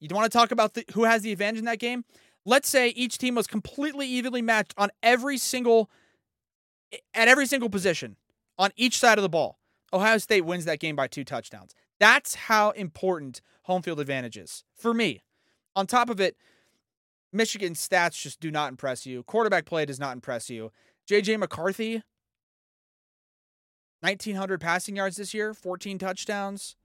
You 0.00 0.14
want 0.14 0.30
to 0.30 0.38
talk 0.38 0.50
about 0.50 0.74
the, 0.74 0.84
who 0.92 1.04
has 1.04 1.22
the 1.22 1.32
advantage 1.32 1.60
in 1.60 1.64
that 1.64 1.78
game? 1.78 2.04
Let's 2.48 2.68
say 2.68 2.88
each 2.90 3.18
team 3.18 3.34
was 3.34 3.48
completely 3.48 4.06
evenly 4.06 4.40
matched 4.40 4.72
on 4.78 4.90
every 5.02 5.36
single 5.36 5.90
at 7.12 7.26
every 7.26 7.46
single 7.46 7.68
position 7.68 8.16
on 8.56 8.70
each 8.76 8.98
side 8.98 9.18
of 9.18 9.22
the 9.22 9.28
ball. 9.28 9.58
Ohio 9.92 10.18
State 10.18 10.42
wins 10.42 10.64
that 10.64 10.78
game 10.78 10.94
by 10.94 11.08
two 11.08 11.24
touchdowns. 11.24 11.74
That's 11.98 12.36
how 12.36 12.70
important 12.70 13.40
home 13.62 13.82
field 13.82 13.98
advantage 13.98 14.36
is 14.36 14.62
for 14.76 14.94
me. 14.94 15.24
On 15.74 15.86
top 15.86 16.08
of 16.08 16.20
it, 16.20 16.36
Michigan's 17.32 17.86
stats 17.86 18.22
just 18.22 18.38
do 18.38 18.52
not 18.52 18.70
impress 18.70 19.04
you. 19.04 19.24
Quarterback 19.24 19.66
play 19.66 19.84
does 19.84 19.98
not 19.98 20.14
impress 20.14 20.48
you. 20.48 20.70
JJ 21.10 21.38
McCarthy 21.40 22.02
1900 24.00 24.60
passing 24.60 24.94
yards 24.94 25.16
this 25.16 25.34
year, 25.34 25.52
14 25.52 25.98
touchdowns. 25.98 26.76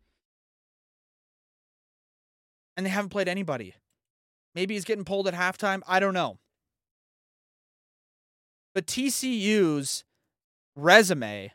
And 2.76 2.86
they 2.86 2.90
haven't 2.90 3.10
played 3.10 3.28
anybody. 3.28 3.76
Maybe 4.54 4.74
he's 4.74 4.86
getting 4.86 5.06
pulled 5.06 5.28
at 5.28 5.34
halftime. 5.34 5.82
I 5.88 6.00
don't 6.00 6.14
know. 6.14 6.38
But 8.74 8.88
TCU's 8.88 10.04
resume, 10.76 11.52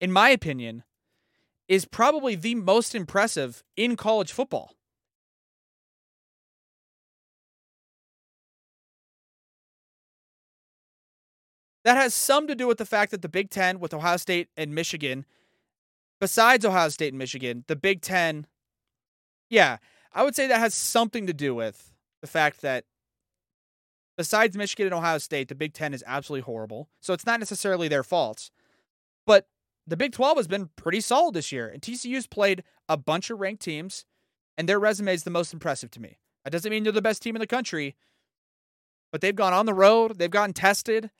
in 0.00 0.12
my 0.12 0.30
opinion, 0.30 0.84
is 1.68 1.84
probably 1.84 2.34
the 2.34 2.54
most 2.54 2.94
impressive 2.94 3.62
in 3.76 3.96
college 3.96 4.32
football. 4.32 4.74
That 11.84 11.96
has 11.96 12.14
some 12.14 12.46
to 12.46 12.54
do 12.54 12.68
with 12.68 12.78
the 12.78 12.86
fact 12.86 13.10
that 13.10 13.22
the 13.22 13.28
Big 13.28 13.50
Ten, 13.50 13.80
with 13.80 13.92
Ohio 13.92 14.16
State 14.16 14.48
and 14.56 14.72
Michigan, 14.72 15.24
besides 16.20 16.64
Ohio 16.64 16.88
State 16.90 17.08
and 17.08 17.18
Michigan, 17.18 17.64
the 17.66 17.74
Big 17.74 18.02
Ten, 18.02 18.46
yeah, 19.50 19.78
I 20.12 20.22
would 20.22 20.36
say 20.36 20.46
that 20.46 20.60
has 20.60 20.74
something 20.74 21.26
to 21.26 21.32
do 21.32 21.54
with 21.54 21.91
the 22.22 22.26
fact 22.26 22.62
that 22.62 22.84
besides 24.16 24.56
Michigan 24.56 24.86
and 24.86 24.94
Ohio 24.94 25.18
State, 25.18 25.48
the 25.48 25.54
Big 25.54 25.74
Ten 25.74 25.92
is 25.92 26.02
absolutely 26.06 26.44
horrible. 26.44 26.88
So 27.00 27.12
it's 27.12 27.26
not 27.26 27.40
necessarily 27.40 27.88
their 27.88 28.02
faults. 28.02 28.50
But 29.26 29.48
the 29.86 29.96
Big 29.96 30.12
12 30.12 30.38
has 30.38 30.48
been 30.48 30.70
pretty 30.76 31.00
solid 31.00 31.34
this 31.34 31.52
year, 31.52 31.68
and 31.68 31.82
TCU's 31.82 32.26
played 32.26 32.64
a 32.88 32.96
bunch 32.96 33.28
of 33.28 33.40
ranked 33.40 33.62
teams, 33.62 34.06
and 34.56 34.68
their 34.68 34.78
resume 34.78 35.12
is 35.12 35.24
the 35.24 35.30
most 35.30 35.52
impressive 35.52 35.90
to 35.90 36.00
me. 36.00 36.18
That 36.44 36.50
doesn't 36.50 36.70
mean 36.70 36.84
they're 36.84 36.92
the 36.92 37.02
best 37.02 37.22
team 37.22 37.36
in 37.36 37.40
the 37.40 37.46
country, 37.46 37.96
but 39.10 39.20
they've 39.20 39.36
gone 39.36 39.52
on 39.52 39.66
the 39.66 39.74
road, 39.74 40.18
they've 40.18 40.30
gotten 40.30 40.54
tested, 40.54 41.10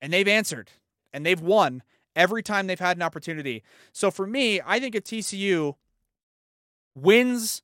and 0.00 0.12
they've 0.12 0.28
answered 0.28 0.70
and 1.12 1.24
they've 1.24 1.40
won 1.40 1.82
every 2.14 2.42
time 2.42 2.66
they've 2.66 2.78
had 2.78 2.96
an 2.96 3.02
opportunity. 3.02 3.62
So 3.92 4.10
for 4.10 4.26
me, 4.26 4.60
I 4.64 4.80
think 4.80 4.94
if 4.94 5.04
TCU 5.04 5.74
wins 6.94 7.62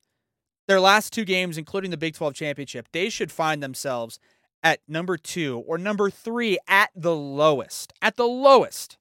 their 0.68 0.80
last 0.80 1.12
two 1.12 1.24
games, 1.24 1.58
including 1.58 1.90
the 1.90 1.96
Big 1.96 2.14
12 2.14 2.34
championship, 2.34 2.88
they 2.92 3.08
should 3.08 3.32
find 3.32 3.62
themselves 3.62 4.18
at 4.62 4.80
number 4.86 5.16
two 5.16 5.62
or 5.66 5.76
number 5.76 6.10
three 6.10 6.58
at 6.68 6.90
the 6.94 7.14
lowest. 7.14 7.92
At 8.00 8.16
the 8.16 8.26
lowest. 8.26 8.96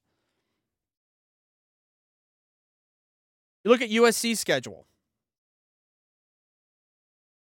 You 3.64 3.70
look 3.70 3.82
at 3.82 3.90
USC's 3.90 4.40
schedule. 4.40 4.86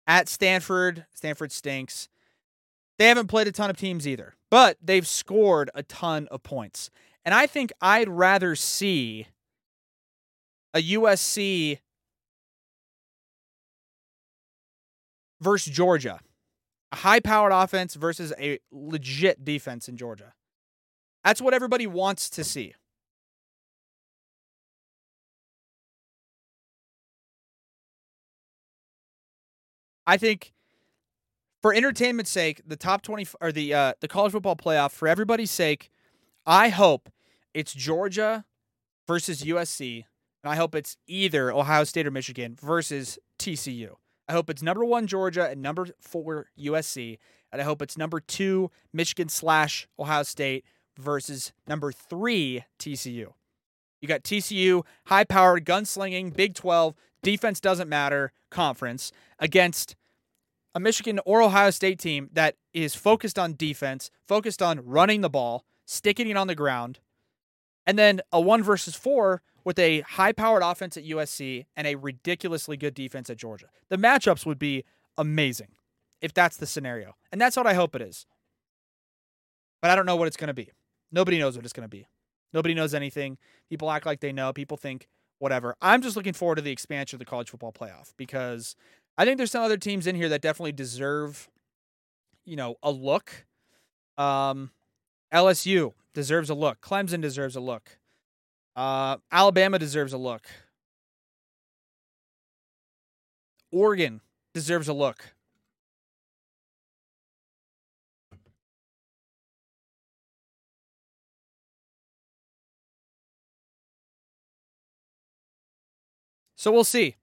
At 0.07 0.29
Stanford, 0.29 1.05
Stanford 1.12 1.53
stinks. 1.53 2.09
They 2.99 3.09
haven't 3.09 3.27
played 3.27 3.47
a 3.47 3.53
ton 3.53 3.69
of 3.69 3.77
teams 3.77 4.09
either, 4.09 4.35
but 4.50 4.79
they've 4.83 5.07
scored 5.07 5.71
a 5.75 5.83
ton 5.83 6.27
of 6.31 6.43
points. 6.43 6.91
And 7.25 7.35
I 7.35 7.47
think 7.47 7.73
I'd 7.83 8.09
rather 8.09 8.57
see 8.57 9.27
a 10.73 10.83
USC 10.83 11.81
versus 15.40 15.73
Georgia, 15.73 16.21
a 16.92 16.97
high 16.97 17.21
powered 17.21 17.52
offense 17.52 17.95
versus 17.95 18.33
a 18.38 18.59
legit 18.71 19.45
defense 19.45 19.88
in 19.88 19.97
Georgia. 19.97 20.35
That's 21.25 21.40
what 21.40 21.54
everybody 21.54 21.87
wants 21.87 22.30
to 22.30 22.45
see. 22.45 22.75
I 30.07 30.16
think 30.16 30.54
for 31.61 31.75
entertainment's 31.75 32.30
sake, 32.30 32.62
the 32.66 32.76
top 32.76 33.02
20 33.02 33.26
or 33.42 33.52
the 33.52 33.75
uh, 33.75 33.92
the 34.00 34.09
college 34.09 34.33
football 34.33 34.57
playoff 34.57 34.92
for 34.92 35.07
everybody's 35.07 35.50
sake, 35.50 35.90
I 36.47 36.71
hope 36.71 37.11
it's 37.52 37.75
Georgia 37.75 38.47
versus 39.07 39.42
USC, 39.42 40.04
and 40.42 40.50
I 40.50 40.57
hope 40.57 40.75
it's 40.75 40.97
either 41.07 41.52
Ohio 41.52 41.85
State 41.85 42.07
or 42.07 42.11
Michigan 42.11 42.57
versus 42.59 43.18
TCU. 43.38 43.97
I 44.28 44.32
hope 44.32 44.50
it's 44.50 44.62
number 44.62 44.85
one 44.85 45.06
Georgia 45.06 45.49
and 45.49 45.62
number 45.62 45.88
four 46.00 46.47
USC, 46.58 47.18
and 47.50 47.62
I 47.62 47.64
hope 47.64 47.80
it's 47.80 47.97
number 47.97 48.20
two 48.20 48.70
Michigan 48.92 49.28
slash 49.28 49.88
Ohio 49.99 50.23
State 50.23 50.64
versus 50.99 51.52
number 51.66 51.92
three 51.92 52.64
TCU. 52.78 53.32
You 54.00 54.06
got 54.06 54.23
TCU, 54.23 54.85
high 55.06 55.25
powered, 55.25 55.64
gunslinging, 55.64 56.37
Big 56.37 56.54
12, 56.54 56.94
defense 57.23 57.61
doesn't 57.61 57.88
matter 57.88 58.32
conference 58.50 59.12
against 59.38 59.97
a 60.75 60.80
Michigan 60.80 61.18
or 61.25 61.42
Ohio 61.42 61.70
State 61.70 61.99
team 61.99 62.28
that 62.32 62.56
is 62.73 62.94
focused 62.94 63.38
on 63.38 63.56
defense, 63.56 64.11
focused 64.26 64.62
on 64.62 64.85
running 64.85 65.23
the 65.23 65.30
ball, 65.30 65.64
sticking 65.87 66.28
it 66.28 66.37
on 66.37 66.47
the 66.47 66.54
ground, 66.54 67.00
and 67.87 67.99
then 67.99 68.20
a 68.32 68.40
one 68.40 68.62
versus 68.62 68.94
four 68.94 69.42
with 69.65 69.79
a 69.79 70.00
high 70.00 70.33
powered 70.33 70.62
offense 70.62 70.97
at 70.97 71.05
USC 71.05 71.67
and 71.77 71.87
a 71.87 71.95
ridiculously 71.97 72.77
good 72.77 72.95
defense 72.95 73.31
at 73.31 73.37
Georgia. 73.37 73.67
The 73.88 73.97
matchups 73.97 74.47
would 74.47 74.59
be 74.59 74.85
amazing 75.17 75.69
if 76.21 76.33
that's 76.33 76.57
the 76.57 76.67
scenario. 76.67 77.17
And 77.31 77.41
that's 77.41 77.57
what 77.57 77.67
I 77.67 77.75
hope 77.75 77.95
it 77.95 78.03
is. 78.03 78.27
But 79.81 79.91
I 79.91 79.97
don't 79.97 80.07
know 80.07 80.17
what 80.17 80.27
it's 80.27 80.37
going 80.37 80.49
to 80.49 80.55
be. 80.55 80.71
Nobody 81.12 81.38
knows 81.38 81.57
what 81.57 81.65
it's 81.65 81.73
going 81.73 81.85
to 81.85 81.88
be. 81.88 82.07
Nobody 82.53 82.75
knows 82.75 82.95
anything. 82.95 83.38
People 83.69 83.91
act 83.91 84.07
like 84.07 84.21
they 84.21 84.33
know. 84.33 84.53
People 84.53 84.77
think 84.77 85.09
whatever. 85.38 85.77
I'm 85.81 86.03
just 86.03 86.17
looking 86.17 86.33
forward 86.33 86.57
to 86.57 86.62
the 86.62 86.73
expansion 86.73 87.17
of 87.17 87.19
the 87.21 87.25
college 87.25 87.50
football 87.50 87.73
playoff 87.73 88.12
because 88.17 88.75
I 89.17 89.25
think 89.25 89.38
there's 89.38 89.50
some 89.50 89.62
other 89.62 89.77
teams 89.77 90.07
in 90.07 90.17
here 90.17 90.29
that 90.29 90.41
definitely 90.41 90.73
deserve, 90.73 91.49
you 92.45 92.57
know, 92.57 92.77
a 92.83 92.91
look. 92.91 93.47
Um, 94.17 94.71
LSU 95.33 95.93
deserves 96.15 96.50
a 96.50 96.55
look. 96.55 96.81
Clemson 96.81 97.21
deserves 97.21 97.55
a 97.55 97.61
look. 97.61 97.99
Uh, 98.78 99.16
Alabama 99.32 99.76
deserves 99.76 100.12
a 100.12 100.16
look. 100.16 100.47
Oregon 103.73 104.20
deserves 104.54 104.87
a 104.87 104.92
look. 104.92 105.35
So 116.54 116.71
we'll 116.71 116.84
see. 116.84 117.17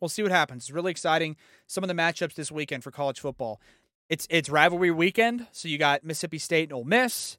We'll 0.00 0.08
see 0.08 0.22
what 0.22 0.30
happens. 0.30 0.62
It's 0.62 0.70
really 0.70 0.92
exciting. 0.92 1.34
Some 1.66 1.82
of 1.82 1.88
the 1.88 1.94
matchups 1.94 2.34
this 2.34 2.52
weekend 2.52 2.84
for 2.84 2.92
college 2.92 3.18
football. 3.18 3.60
It's 4.08 4.28
it's 4.30 4.48
rivalry 4.48 4.92
weekend, 4.92 5.48
so 5.50 5.66
you 5.66 5.76
got 5.76 6.04
Mississippi 6.04 6.38
State 6.38 6.68
and 6.68 6.72
Ole 6.72 6.84
Miss. 6.84 7.36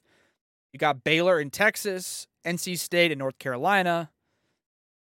You 0.74 0.80
got 0.80 1.04
Baylor 1.04 1.40
in 1.40 1.50
Texas, 1.50 2.28
NC 2.46 2.80
State 2.80 3.12
in 3.12 3.18
North 3.18 3.38
Carolina, 3.40 4.10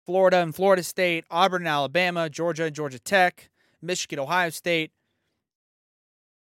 Florida 0.06 0.38
and 0.38 0.54
Florida 0.54 0.82
State, 0.82 1.24
Auburn 1.30 1.62
and 1.62 1.68
Alabama, 1.68 2.28
Georgia 2.28 2.64
and 2.64 2.74
Georgia 2.74 2.98
Tech, 2.98 3.50
Michigan, 3.80 4.18
Ohio 4.18 4.50
State, 4.50 4.92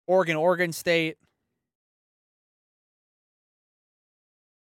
Oregon, 0.07 0.35
Oregon 0.35 0.71
State, 0.71 1.17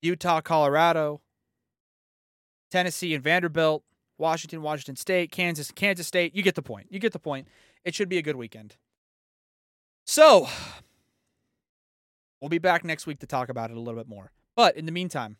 Utah, 0.00 0.40
Colorado, 0.40 1.20
Tennessee 2.70 3.14
and 3.14 3.22
Vanderbilt, 3.22 3.84
Washington, 4.18 4.62
Washington 4.62 4.96
State, 4.96 5.30
Kansas, 5.30 5.70
Kansas 5.70 6.06
State. 6.06 6.34
You 6.34 6.42
get 6.42 6.54
the 6.54 6.62
point. 6.62 6.86
You 6.90 6.98
get 6.98 7.12
the 7.12 7.18
point. 7.18 7.48
It 7.84 7.94
should 7.94 8.08
be 8.08 8.18
a 8.18 8.22
good 8.22 8.36
weekend. 8.36 8.76
So, 10.06 10.48
we'll 12.42 12.50
be 12.50 12.58
back 12.58 12.84
next 12.84 13.06
week 13.06 13.20
to 13.20 13.26
talk 13.26 13.48
about 13.48 13.70
it 13.70 13.76
a 13.76 13.80
little 13.80 13.98
bit 13.98 14.08
more. 14.08 14.32
But 14.54 14.76
in 14.76 14.84
the 14.84 14.92
meantime, 14.92 15.38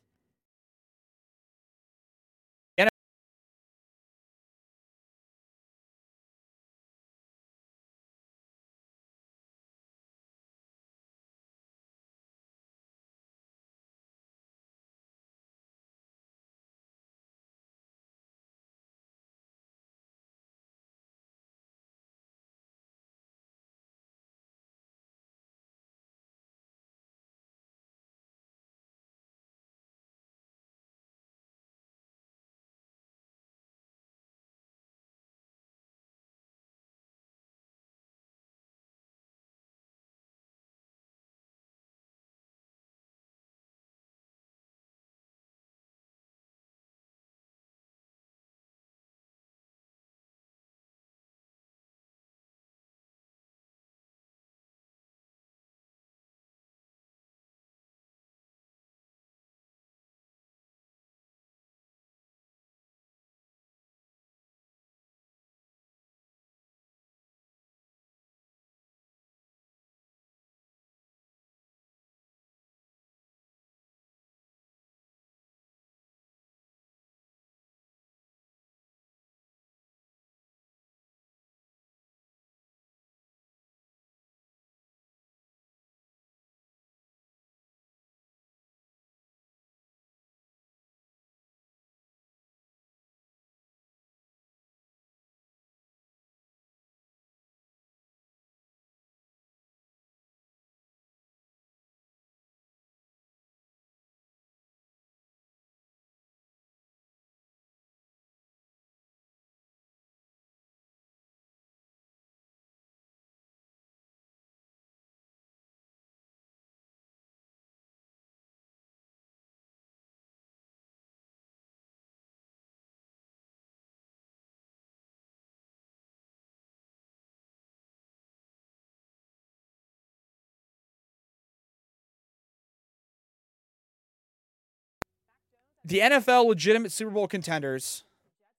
the 135.85 135.99
NFL 135.99 136.47
legitimate 136.47 136.93
Super 136.93 137.11
Bowl 137.11 137.27
contenders 137.27 138.05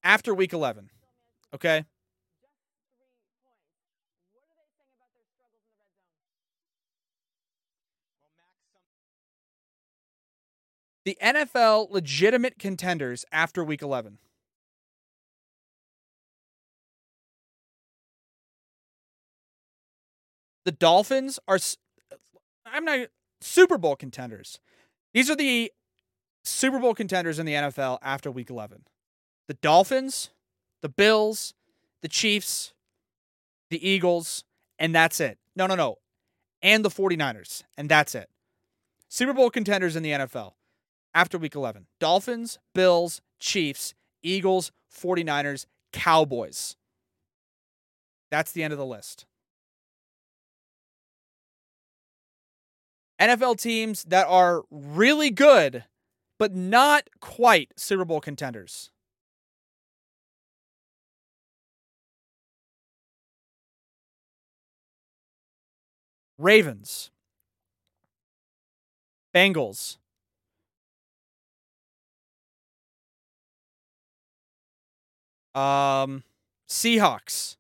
after 0.04 0.34
week 0.34 0.54
11. 0.54 0.90
Okay? 1.54 1.86
The 11.06 11.18
NFL 11.22 11.92
legitimate 11.92 12.58
contenders 12.58 13.26
after 13.32 13.64
week 13.64 13.82
11. 13.82 14.20
The 20.66 20.72
Dolphins 20.72 21.40
are 21.48 21.60
I'm 22.66 22.86
not 22.86 23.08
Super 23.42 23.78
Bowl 23.78 23.98
contenders. 23.98 24.60
These 25.14 25.30
are 25.30 25.36
the 25.36 25.74
Super 26.44 26.80
Bowl 26.80 26.94
contenders 26.94 27.40
in 27.40 27.46
the 27.46 27.54
NFL 27.54 28.00
after 28.02 28.30
week 28.30 28.50
11. 28.50 28.84
The 29.48 29.54
Dolphins, 29.56 30.30
the 30.82 30.90
Bills, 30.90 31.54
the 32.02 32.08
Chiefs, 32.08 32.74
the 33.70 33.88
Eagles, 33.88 34.44
and 34.78 34.94
that's 34.94 35.20
it. 35.20 35.38
No, 35.56 35.68
no, 35.68 35.76
no. 35.76 35.98
And 36.62 36.84
the 36.84 36.90
49ers, 36.90 37.64
and 37.78 37.90
that's 37.90 38.16
it. 38.16 38.30
Super 39.10 39.34
Bowl 39.34 39.50
contenders 39.50 39.96
in 39.96 40.04
the 40.04 40.12
NFL 40.12 40.54
after 41.14 41.38
week 41.38 41.56
11. 41.56 41.88
Dolphins, 42.00 42.60
Bills, 42.74 43.22
Chiefs, 43.40 43.94
Eagles, 44.22 44.72
49ers, 44.94 45.66
Cowboys. 45.92 46.76
That's 48.32 48.52
the 48.52 48.64
end 48.64 48.74
of 48.74 48.80
the 48.80 48.86
list. 48.86 49.26
NFL 53.22 53.60
teams 53.62 54.04
that 54.06 54.28
are 54.28 54.64
really 54.72 55.30
good, 55.30 55.84
but 56.44 56.54
not 56.54 57.08
quite 57.22 57.72
Super 57.78 58.04
Bowl 58.04 58.20
contenders. 58.20 58.92
Ravens, 66.38 67.12
Bengals, 69.34 69.96
um, 75.56 76.26
Seahawks, 76.68 77.56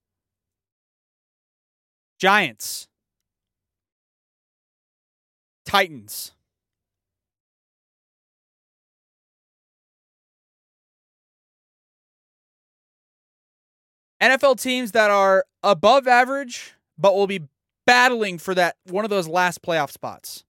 Giants, 2.19 2.89
Titans. 5.63 6.33
NFL 14.23 14.61
teams 14.61 14.93
that 14.93 15.11
are 15.11 15.45
above 15.63 16.07
average, 16.07 16.75
but 16.97 17.13
will 17.13 17.27
be 17.27 17.41
battling 17.85 18.37
for 18.37 18.55
that 18.55 18.77
one 18.89 19.03
of 19.03 19.09
those 19.09 19.27
last 19.27 19.61
playoff 19.61 19.91
spots. 19.91 20.45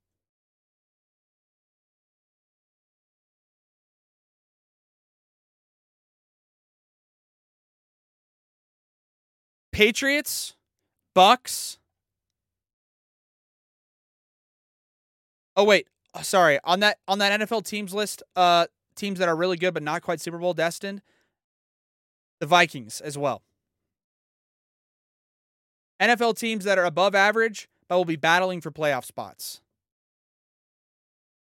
Patriots, 9.73 10.55
Bucks. 11.15 11.79
Oh 15.57 15.65
wait, 15.65 15.89
uh, 16.15 16.23
sorry. 16.23 16.61
On 16.63 16.79
that 16.79 16.99
on 17.09 17.19
that 17.19 17.41
NFL 17.41 17.65
teams 17.65 17.93
list, 17.93 18.23
uh 18.37 18.67
teams 18.95 19.19
that 19.19 19.29
are 19.29 19.35
really 19.35 19.57
good 19.57 19.75
but 19.75 19.83
not 19.83 20.03
quite 20.03 20.21
Super 20.21 20.39
Bowl 20.39 20.55
destined, 20.55 21.03
the 22.39 22.47
Vikings 22.47 23.01
as 23.01 23.19
well. 23.19 23.43
NFL 26.01 26.39
teams 26.39 26.65
that 26.65 26.79
are 26.79 26.85
above 26.85 27.15
average 27.15 27.69
but 27.89 27.97
will 27.97 28.05
be 28.05 28.17
battling 28.17 28.61
for 28.61 28.71
playoff 28.71 29.05
spots. 29.05 29.61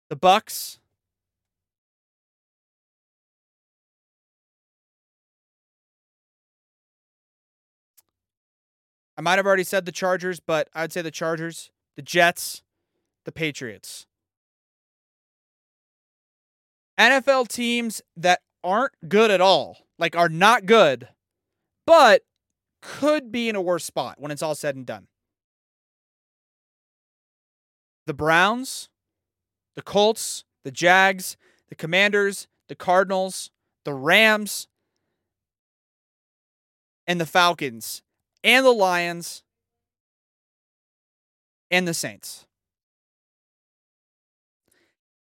The 0.09 0.17
Bucks, 0.17 0.79
I 9.17 9.23
might 9.23 9.37
have 9.37 9.47
already 9.47 9.65
said 9.65 9.87
the 9.87 9.93
Chargers, 9.93 10.41
but 10.41 10.69
I'd 10.75 10.93
say 10.93 11.03
the 11.03 11.11
Chargers, 11.11 11.71
the 11.97 12.03
Jets, 12.03 12.63
the 13.25 13.33
Patriots. 13.33 14.07
NFL 16.99 17.49
teams 17.49 18.03
that 18.17 18.41
aren't 18.63 18.93
good 19.09 19.31
at 19.31 19.41
all, 19.41 19.79
like 19.99 20.17
are 20.17 20.29
not 20.29 20.67
good, 20.67 21.09
but 21.87 22.23
could 22.87 23.33
be 23.33 23.49
in 23.49 23.57
a 23.57 23.61
worse 23.61 23.85
spot 23.85 24.17
when 24.19 24.31
it's 24.31 24.43
all 24.43 24.55
said 24.55 24.77
and 24.77 24.87
done. 24.87 25.09
The 28.07 28.15
Browns, 28.15 28.89
the 29.75 29.83
Colts, 29.83 30.45
the 30.65 30.71
Jags, 30.71 31.37
the 31.69 31.75
Commanders, 31.75 32.47
the 32.69 32.77
Cardinals, 32.77 33.51
the 33.85 33.93
Rams, 33.93 34.69
and 37.07 37.21
the 37.21 37.27
Falcons, 37.27 38.03
and 38.45 38.65
the 38.65 38.71
Lions, 38.71 39.43
and 41.71 41.87
the 41.87 41.95
Saints. 41.95 42.47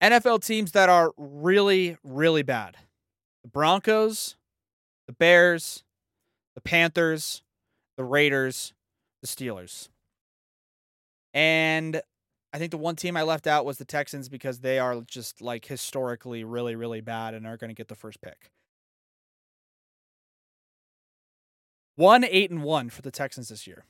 NFL 0.02 0.44
teams 0.44 0.72
that 0.72 0.90
are 0.90 1.12
really, 1.16 1.96
really 2.04 2.42
bad 2.42 2.76
the 3.42 3.48
Broncos, 3.48 4.36
the 5.06 5.12
Bears, 5.12 5.84
the 6.54 6.60
Panthers, 6.60 7.42
the 7.96 8.04
Raiders, 8.04 8.72
the 9.22 9.28
Steelers. 9.28 9.88
And 11.34 12.00
I 12.52 12.58
think 12.58 12.70
the 12.70 12.78
one 12.78 12.96
team 12.96 13.16
I 13.16 13.22
left 13.22 13.46
out 13.46 13.66
was 13.66 13.78
the 13.78 13.84
Texans 13.84 14.28
because 14.28 14.60
they 14.60 14.78
are 14.78 15.02
just 15.02 15.42
like 15.42 15.66
historically 15.66 16.44
really, 16.44 16.74
really 16.74 17.00
bad 17.00 17.34
and 17.34 17.46
are 17.46 17.56
going 17.56 17.68
to 17.68 17.74
get 17.74 17.88
the 17.88 17.94
first 17.94 18.20
pick. 18.20 18.50
One, 21.96 22.24
eight, 22.24 22.50
and 22.50 22.62
one 22.62 22.90
for 22.90 23.02
the 23.02 23.10
Texans 23.10 23.48
this 23.48 23.66
year. 23.66 23.84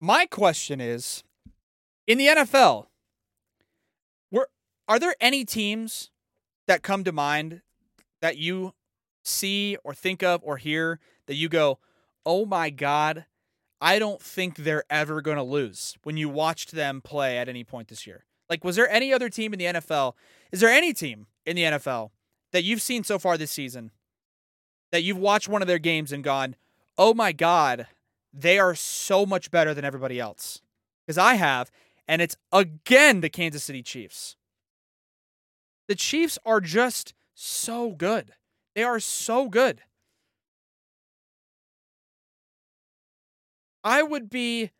My 0.00 0.26
question 0.26 0.80
is 0.80 1.22
in 2.08 2.18
the 2.18 2.26
NFL, 2.26 2.86
are 4.88 4.98
there 4.98 5.14
any 5.20 5.44
teams 5.44 6.10
that 6.66 6.82
come 6.82 7.04
to 7.04 7.12
mind 7.12 7.62
that 8.20 8.36
you 8.36 8.74
see 9.22 9.76
or 9.84 9.94
think 9.94 10.22
of 10.22 10.40
or 10.42 10.56
hear 10.56 10.98
that 11.26 11.34
you 11.34 11.48
go, 11.48 11.78
"Oh 12.24 12.44
my 12.44 12.70
god, 12.70 13.26
I 13.80 13.98
don't 13.98 14.20
think 14.20 14.56
they're 14.56 14.84
ever 14.90 15.20
going 15.20 15.36
to 15.36 15.42
lose." 15.42 15.96
When 16.02 16.16
you 16.16 16.28
watched 16.28 16.72
them 16.72 17.00
play 17.00 17.38
at 17.38 17.48
any 17.48 17.64
point 17.64 17.88
this 17.88 18.06
year. 18.06 18.24
Like 18.48 18.64
was 18.64 18.76
there 18.76 18.90
any 18.90 19.12
other 19.12 19.28
team 19.28 19.52
in 19.52 19.58
the 19.58 19.66
NFL? 19.66 20.14
Is 20.50 20.60
there 20.60 20.70
any 20.70 20.92
team 20.92 21.26
in 21.46 21.56
the 21.56 21.62
NFL 21.62 22.10
that 22.52 22.64
you've 22.64 22.82
seen 22.82 23.04
so 23.04 23.18
far 23.18 23.38
this 23.38 23.50
season 23.50 23.90
that 24.90 25.02
you've 25.02 25.18
watched 25.18 25.48
one 25.48 25.62
of 25.62 25.68
their 25.68 25.78
games 25.78 26.12
and 26.12 26.22
gone, 26.22 26.56
"Oh 26.98 27.14
my 27.14 27.32
god, 27.32 27.86
they 28.32 28.58
are 28.58 28.74
so 28.74 29.26
much 29.26 29.50
better 29.50 29.74
than 29.74 29.84
everybody 29.84 30.18
else. 30.18 30.62
Because 31.06 31.18
I 31.18 31.34
have, 31.34 31.70
and 32.08 32.22
it's 32.22 32.36
again 32.50 33.20
the 33.20 33.28
Kansas 33.28 33.64
City 33.64 33.82
Chiefs. 33.82 34.36
The 35.92 35.96
Chiefs 35.96 36.38
are 36.46 36.62
just 36.62 37.12
so 37.34 37.90
good. 37.90 38.32
They 38.74 38.82
are 38.82 38.98
so 38.98 39.50
good. 39.50 39.82
I 43.84 44.02
would 44.02 44.30
be 44.30 44.70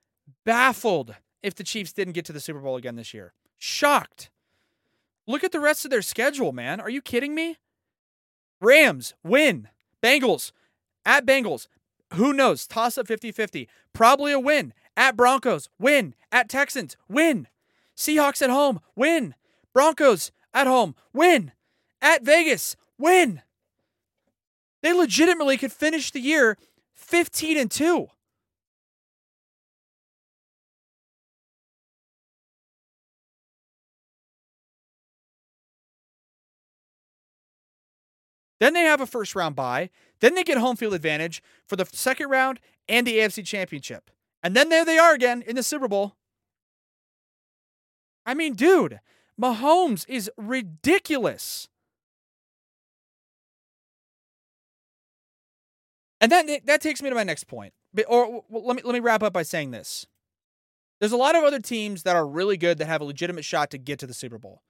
baffled 0.46 1.16
if 1.42 1.55
the 1.55 1.64
Chiefs 1.64 1.92
didn't 1.92 2.14
get 2.14 2.25
to 2.25 2.33
the 2.33 2.40
Super 2.40 2.61
Bowl 2.61 2.77
again 2.77 2.96
this 2.96 3.12
year. 3.12 3.35
Shocked. 3.59 4.31
Look 5.27 5.44
at 5.44 5.53
the 5.53 5.61
rest 5.61 5.85
of 5.85 5.90
their 5.90 6.01
schedule, 6.01 6.51
man. 6.51 6.81
Are 6.81 6.88
you 6.88 7.03
kidding 7.03 7.35
me? 7.35 7.59
Rams 8.59 9.12
win. 9.22 9.68
Bengals 10.03 10.53
at 11.05 11.27
Bengals. 11.27 11.66
Who 12.14 12.33
knows? 12.33 12.66
Toss 12.66 12.96
up 12.96 13.07
50 13.07 13.33
50. 13.33 13.68
Probably 13.92 14.33
a 14.33 14.40
win. 14.40 14.72
At 14.96 15.14
Broncos, 15.14 15.68
win. 15.79 16.14
At 16.33 16.48
Texans, 16.48 16.96
win. 17.07 17.48
Seahawks 17.94 18.40
at 18.40 18.48
home, 18.48 18.81
win. 18.96 19.35
Broncos 19.75 20.33
at 20.54 20.66
home, 20.66 20.94
win. 21.12 21.52
At 22.00 22.22
Vegas, 22.22 22.76
win. 22.98 23.42
They 24.82 24.92
legitimately 24.92 25.56
could 25.56 25.72
finish 25.72 26.10
the 26.10 26.20
year 26.20 26.58
15 26.94 27.56
and 27.56 27.70
2. 27.70 28.08
Then 38.62 38.74
they 38.74 38.82
have 38.82 39.00
a 39.00 39.06
first 39.06 39.34
round 39.34 39.56
bye. 39.56 39.90
Then 40.20 40.36
they 40.36 40.44
get 40.44 40.56
home 40.56 40.76
field 40.76 40.94
advantage 40.94 41.42
for 41.66 41.74
the 41.74 41.84
second 41.92 42.28
round 42.28 42.60
and 42.88 43.04
the 43.04 43.18
AFC 43.18 43.44
Championship. 43.44 44.08
And 44.40 44.54
then 44.54 44.68
there 44.68 44.84
they 44.84 44.98
are 44.98 45.14
again 45.14 45.42
in 45.42 45.56
the 45.56 45.64
Super 45.64 45.88
Bowl. 45.88 46.14
I 48.24 48.34
mean, 48.34 48.54
dude, 48.54 49.00
Mahomes 49.40 50.04
is 50.08 50.30
ridiculous. 50.36 51.68
And 56.20 56.30
that 56.30 56.66
that 56.66 56.80
takes 56.80 57.02
me 57.02 57.08
to 57.08 57.14
my 57.14 57.24
next 57.24 57.44
point. 57.44 57.72
Or 58.06 58.44
let 58.50 58.76
me 58.76 58.82
let 58.84 58.94
me 58.94 59.00
wrap 59.00 59.22
up 59.22 59.32
by 59.32 59.42
saying 59.42 59.72
this. 59.72 60.06
There's 61.00 61.12
a 61.12 61.16
lot 61.16 61.34
of 61.34 61.42
other 61.42 61.58
teams 61.58 62.04
that 62.04 62.14
are 62.14 62.26
really 62.26 62.56
good 62.56 62.78
that 62.78 62.86
have 62.86 63.00
a 63.00 63.04
legitimate 63.04 63.44
shot 63.44 63.70
to 63.70 63.78
get 63.78 63.98
to 63.98 64.06
the 64.06 64.14
Super 64.14 64.38
Bowl. 64.38 64.62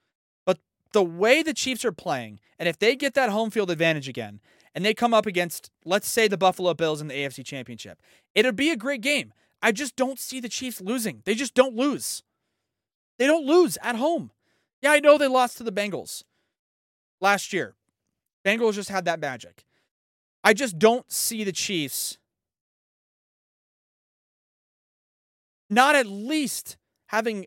But 0.47 0.59
the 0.93 1.05
way 1.05 1.43
the 1.43 1.53
Chiefs 1.53 1.85
are 1.85 1.93
playing, 1.93 2.41
and 2.59 2.71
if 2.71 2.79
they 2.79 2.97
get 2.97 3.13
that 3.15 3.29
home 3.29 3.51
field 3.51 3.71
advantage 3.71 4.09
again, 4.09 4.41
and 4.75 4.83
they 4.83 4.95
come 4.95 5.13
up 5.13 5.27
against, 5.27 5.71
let's 5.85 6.09
say, 6.09 6.29
the 6.29 6.39
Buffalo 6.39 6.73
Bills 6.73 7.03
in 7.03 7.09
the 7.09 7.15
AFC 7.15 7.45
Championship, 7.45 8.01
it'd 8.35 8.57
be 8.57 8.71
a 8.71 8.77
great 8.77 9.03
game. 9.03 9.35
I 9.61 9.73
just 9.73 9.95
don't 9.95 10.19
see 10.19 10.41
the 10.41 10.49
Chiefs 10.49 10.81
losing. 10.81 11.21
They 11.27 11.35
just 11.35 11.53
don't 11.53 11.77
lose. 11.77 12.23
They 13.19 13.27
don't 13.27 13.45
lose 13.45 13.77
at 13.83 13.97
home. 13.97 14.31
Yeah, 14.83 14.93
I 14.93 15.01
know 15.01 15.17
they 15.17 15.29
lost 15.29 15.59
to 15.59 15.65
the 15.65 15.73
Bengals 15.73 16.25
last 17.21 17.53
year. 17.53 17.75
Bengals 18.45 18.75
just 18.75 18.89
had 18.91 19.05
that 19.05 19.21
magic. 19.21 19.65
I 20.45 20.53
just 20.53 20.79
don't 20.79 21.11
see 21.11 21.45
the 21.45 21.53
Chiefs 21.53 22.19
not 25.71 25.95
at 25.95 26.07
least 26.07 26.77
having 27.07 27.47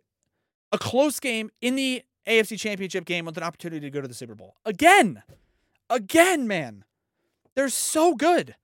a 0.71 0.77
close 0.79 1.19
game 1.19 1.51
in 1.61 1.75
the 1.75 2.01
AFC 2.27 2.59
Championship 2.59 3.05
game 3.05 3.25
with 3.25 3.37
an 3.37 3.43
opportunity 3.43 3.81
to 3.81 3.91
go 3.91 4.01
to 4.01 4.07
the 4.07 4.13
Super 4.15 4.33
Bowl. 4.33 4.55
Again. 4.65 5.21
Again, 5.89 6.47
man. 6.47 6.85
They're 7.55 7.69
so 7.69 8.15
good. 8.15 8.55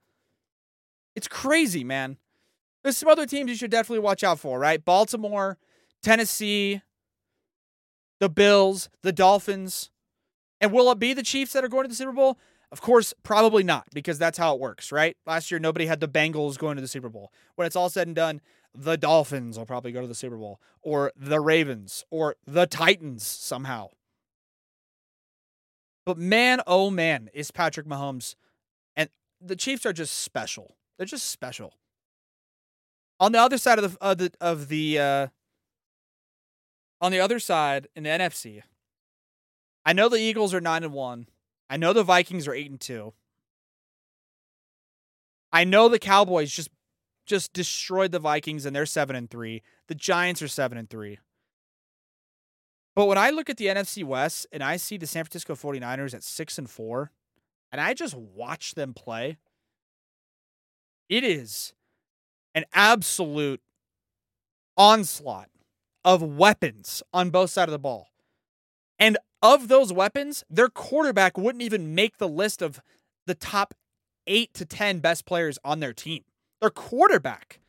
It's 1.16 1.28
crazy, 1.28 1.84
man. 1.84 2.18
There's 2.84 2.98
some 2.98 3.10
other 3.10 3.28
teams 3.28 3.50
you 3.50 3.56
should 3.56 3.70
definitely 3.70 4.00
watch 4.00 4.24
out 4.24 4.40
for, 4.40 4.58
right? 4.58 4.84
Baltimore, 4.84 5.60
Tennessee, 6.02 6.82
the 8.22 8.30
Bills, 8.30 8.88
the 9.02 9.12
Dolphins. 9.12 9.90
And 10.62 10.72
will 10.72 10.90
it 10.92 11.00
be 11.00 11.14
the 11.14 11.24
Chiefs 11.24 11.54
that 11.54 11.66
are 11.66 11.68
going 11.68 11.84
to 11.84 11.90
the 11.90 11.96
Super 11.96 12.14
Bowl? 12.14 12.38
Of 12.72 12.80
course, 12.80 13.14
probably 13.24 13.64
not, 13.64 13.88
because 13.94 14.18
that's 14.18 14.38
how 14.38 14.54
it 14.54 14.62
works, 14.62 14.92
right? 14.94 15.18
Last 15.26 15.52
year, 15.52 15.60
nobody 15.60 15.88
had 15.88 16.00
the 16.00 16.08
Bengals 16.08 16.58
going 16.58 16.76
to 16.78 16.82
the 16.82 16.88
Super 16.88 17.10
Bowl. 17.10 17.34
When 17.56 17.66
it's 17.66 17.76
all 17.76 17.90
said 17.90 18.08
and 18.08 18.16
done, 18.16 18.40
the 18.74 18.96
Dolphins 18.96 19.58
will 19.58 19.66
probably 19.66 19.92
go 19.92 20.00
to 20.00 20.08
the 20.08 20.16
Super 20.16 20.38
Bowl, 20.38 20.62
or 20.82 21.12
the 21.18 21.42
Ravens, 21.42 22.06
or 22.12 22.36
the 22.46 22.68
Titans 22.68 23.26
somehow. 23.26 23.90
But 26.06 26.18
man, 26.18 26.62
oh 26.66 26.90
man, 26.90 27.30
is 27.34 27.52
Patrick 27.52 27.88
Mahomes. 27.88 28.36
And 28.96 29.10
the 29.42 29.56
Chiefs 29.56 29.86
are 29.86 29.94
just 29.94 30.20
special. 30.20 30.78
They're 30.98 31.06
just 31.08 31.30
special. 31.30 31.74
On 33.20 33.32
the 33.32 33.40
other 33.40 33.58
side 33.58 33.80
of 33.80 33.92
the 33.92 33.98
of 34.00 34.18
the 34.20 34.32
of 34.40 34.68
the 34.70 35.00
uh, 35.00 35.28
on 37.02 37.12
the 37.12 37.20
other 37.20 37.40
side 37.40 37.88
in 37.96 38.04
the 38.04 38.10
NFC, 38.10 38.62
I 39.86 39.94
know 39.94 40.08
the 40.08 40.18
Eagles 40.18 40.54
are 40.54 40.62
nine 40.62 40.84
and 40.84 40.94
one. 40.94 41.28
I 41.70 41.78
know 41.78 41.94
the 41.94 42.04
Vikings 42.04 42.48
are 42.48 42.54
8 42.54 42.70
and 42.70 42.80
2. 42.80 43.14
I 45.52 45.64
know 45.64 45.90
the 45.90 46.00
Cowboys 46.00 46.52
just 46.52 46.70
just 47.26 47.54
destroyed 47.54 48.12
the 48.12 48.20
Vikings 48.20 48.66
and 48.66 48.76
they're 48.76 48.86
7 48.86 49.16
and 49.16 49.30
3. 49.30 49.62
The 49.88 49.96
Giants 49.96 50.42
are 50.42 50.48
7 50.48 50.78
and 50.78 50.90
3. 50.90 51.20
But 52.96 53.06
when 53.06 53.18
I 53.18 53.30
look 53.30 53.50
at 53.50 53.58
the 53.58 53.68
NFC 53.68 54.04
West 54.04 54.48
and 54.52 54.62
I 54.62 54.76
see 54.78 54.98
the 54.98 55.08
San 55.08 55.24
Francisco 55.24 55.56
49ers 55.56 56.14
at 56.14 56.24
6 56.24 56.58
and 56.58 56.70
4 56.70 57.12
and 57.72 57.80
I 57.80 57.94
just 57.94 58.16
watch 58.16 58.76
them 58.76 58.94
play, 58.94 59.38
it 61.08 61.24
is 61.24 61.74
an 62.54 62.66
absolute 62.74 63.62
onslaught 64.76 65.50
of 66.04 66.22
weapons 66.22 67.04
on 67.14 67.30
both 67.30 67.50
sides 67.50 67.70
of 67.70 67.74
the 67.74 67.80
ball. 67.80 68.10
And 69.00 69.18
of 69.42 69.68
those 69.68 69.92
weapons, 69.92 70.44
their 70.50 70.70
quarterback 70.70 71.38
wouldn't 71.38 71.64
even 71.64 71.96
make 71.96 72.18
the 72.18 72.28
list 72.28 72.62
of 72.62 72.80
the 73.26 73.36
top 73.36 73.74
eight 74.28 74.54
to 74.54 74.66
10 74.66 75.00
best 75.00 75.26
players 75.26 75.58
on 75.64 75.80
their 75.80 75.94
team. 75.94 76.24
Their 76.60 76.70
quarterback. 76.70 77.60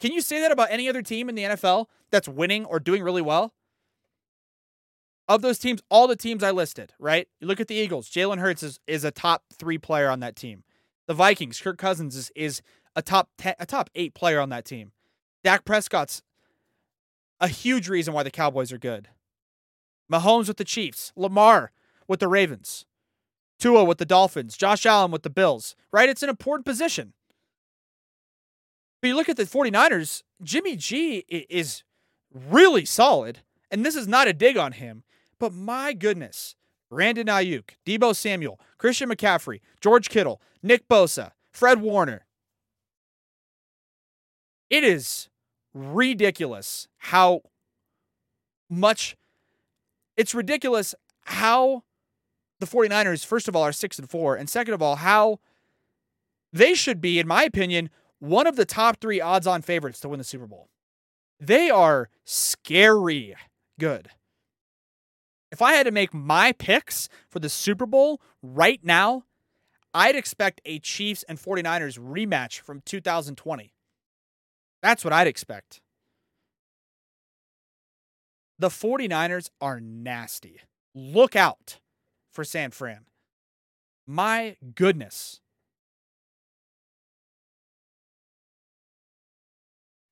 Can 0.00 0.12
you 0.12 0.20
say 0.20 0.40
that 0.40 0.52
about 0.52 0.70
any 0.70 0.88
other 0.88 1.02
team 1.02 1.28
in 1.28 1.34
the 1.34 1.42
NFL 1.42 1.86
that's 2.10 2.28
winning 2.28 2.64
or 2.64 2.80
doing 2.80 3.02
really 3.02 3.22
well? 3.22 3.54
Of 5.28 5.42
those 5.42 5.58
teams, 5.58 5.80
all 5.90 6.08
the 6.08 6.16
teams 6.16 6.42
I 6.42 6.50
listed, 6.50 6.92
right? 6.98 7.28
You 7.40 7.46
look 7.46 7.60
at 7.60 7.68
the 7.68 7.74
Eagles, 7.74 8.10
Jalen 8.10 8.38
Hurts 8.38 8.62
is, 8.62 8.80
is 8.86 9.04
a 9.04 9.10
top 9.10 9.44
three 9.54 9.78
player 9.78 10.10
on 10.10 10.20
that 10.20 10.34
team. 10.34 10.64
The 11.06 11.14
Vikings, 11.14 11.60
Kirk 11.60 11.78
Cousins 11.78 12.16
is, 12.16 12.32
is 12.34 12.62
a 12.96 13.02
top 13.02 13.28
ten, 13.38 13.54
a 13.58 13.66
top 13.66 13.90
eight 13.94 14.14
player 14.14 14.40
on 14.40 14.48
that 14.48 14.64
team. 14.64 14.92
Dak 15.44 15.64
Prescott's 15.64 16.22
a 17.40 17.48
huge 17.48 17.88
reason 17.88 18.14
why 18.14 18.22
the 18.22 18.30
Cowboys 18.30 18.72
are 18.72 18.78
good. 18.78 19.08
Mahomes 20.12 20.48
with 20.48 20.56
the 20.56 20.64
Chiefs, 20.64 21.12
Lamar 21.16 21.72
with 22.08 22.20
the 22.20 22.28
Ravens, 22.28 22.84
Tua 23.58 23.84
with 23.84 23.98
the 23.98 24.06
Dolphins, 24.06 24.56
Josh 24.56 24.84
Allen 24.84 25.10
with 25.10 25.22
the 25.22 25.30
Bills, 25.30 25.76
right? 25.92 26.08
It's 26.08 26.22
an 26.22 26.28
important 26.28 26.66
position. 26.66 27.12
But 29.00 29.08
you 29.08 29.16
look 29.16 29.28
at 29.28 29.36
the 29.36 29.44
49ers, 29.44 30.22
Jimmy 30.42 30.76
G 30.76 31.24
is 31.28 31.84
really 32.34 32.84
solid, 32.84 33.40
and 33.70 33.86
this 33.86 33.96
is 33.96 34.08
not 34.08 34.28
a 34.28 34.32
dig 34.32 34.56
on 34.56 34.72
him, 34.72 35.04
but 35.38 35.54
my 35.54 35.92
goodness, 35.92 36.56
Brandon 36.90 37.28
Aiyuk, 37.28 37.70
Deebo 37.86 38.14
Samuel, 38.14 38.60
Christian 38.76 39.08
McCaffrey, 39.08 39.60
George 39.80 40.08
Kittle, 40.08 40.42
Nick 40.62 40.88
Bosa, 40.88 41.30
Fred 41.52 41.80
Warner. 41.80 42.26
It 44.68 44.84
is 44.84 45.28
ridiculous 45.74 46.88
how 46.98 47.42
much 48.68 49.16
it's 50.16 50.34
ridiculous 50.34 50.94
how 51.22 51.82
the 52.58 52.66
49ers, 52.66 53.24
first 53.24 53.48
of 53.48 53.56
all, 53.56 53.62
are 53.62 53.72
six 53.72 53.98
and 53.98 54.08
four, 54.08 54.36
and 54.36 54.48
second 54.48 54.74
of 54.74 54.82
all, 54.82 54.96
how 54.96 55.40
they 56.52 56.74
should 56.74 57.00
be, 57.00 57.18
in 57.18 57.26
my 57.26 57.44
opinion, 57.44 57.90
one 58.18 58.46
of 58.46 58.56
the 58.56 58.66
top 58.66 59.00
three 59.00 59.20
odds 59.20 59.46
on 59.46 59.62
favorites 59.62 60.00
to 60.00 60.08
win 60.08 60.18
the 60.18 60.24
Super 60.24 60.46
Bowl. 60.46 60.68
They 61.38 61.70
are 61.70 62.10
scary 62.24 63.34
good. 63.78 64.10
If 65.50 65.62
I 65.62 65.72
had 65.72 65.86
to 65.86 65.90
make 65.90 66.12
my 66.12 66.52
picks 66.52 67.08
for 67.28 67.38
the 67.38 67.48
Super 67.48 67.86
Bowl 67.86 68.20
right 68.42 68.80
now, 68.84 69.24
I'd 69.92 70.14
expect 70.14 70.60
a 70.64 70.78
Chiefs 70.78 71.24
and 71.24 71.38
49ers 71.38 71.98
rematch 71.98 72.60
from 72.60 72.82
2020. 72.84 73.72
That's 74.82 75.04
what 75.04 75.12
I'd 75.12 75.26
expect. 75.26 75.80
The 78.58 78.68
49ers 78.68 79.48
are 79.60 79.80
nasty. 79.80 80.60
Look 80.94 81.34
out 81.34 81.78
for 82.32 82.44
San 82.44 82.70
Fran. 82.70 83.06
My 84.06 84.56
goodness. 84.74 85.40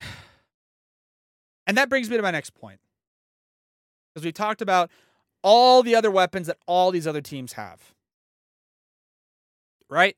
And 1.66 1.76
that 1.76 1.90
brings 1.90 2.08
me 2.08 2.16
to 2.16 2.22
my 2.22 2.30
next 2.30 2.54
point. 2.54 2.80
Because 4.14 4.24
we 4.24 4.32
talked 4.32 4.62
about 4.62 4.90
all 5.42 5.82
the 5.82 5.94
other 5.94 6.10
weapons 6.10 6.46
that 6.46 6.56
all 6.66 6.90
these 6.90 7.06
other 7.06 7.20
teams 7.20 7.52
have. 7.52 7.92
Right? 9.90 10.16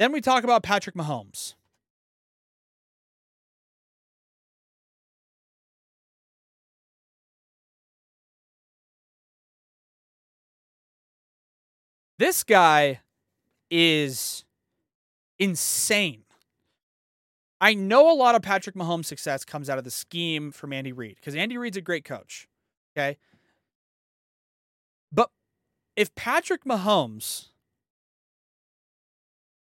Then 0.00 0.12
we 0.12 0.22
talk 0.22 0.44
about 0.44 0.62
Patrick 0.62 0.96
Mahomes. 0.96 1.56
This 12.18 12.42
guy 12.44 13.00
is 13.70 14.46
insane. 15.38 16.22
I 17.60 17.74
know 17.74 18.10
a 18.10 18.16
lot 18.16 18.34
of 18.34 18.40
Patrick 18.40 18.76
Mahomes' 18.76 19.04
success 19.04 19.44
comes 19.44 19.68
out 19.68 19.76
of 19.76 19.84
the 19.84 19.90
scheme 19.90 20.50
from 20.50 20.72
Andy 20.72 20.92
Reid 20.92 21.16
because 21.16 21.34
Andy 21.34 21.58
Reid's 21.58 21.76
a 21.76 21.82
great 21.82 22.06
coach. 22.06 22.48
Okay. 22.96 23.18
But 25.12 25.28
if 25.94 26.14
Patrick 26.14 26.64
Mahomes 26.64 27.49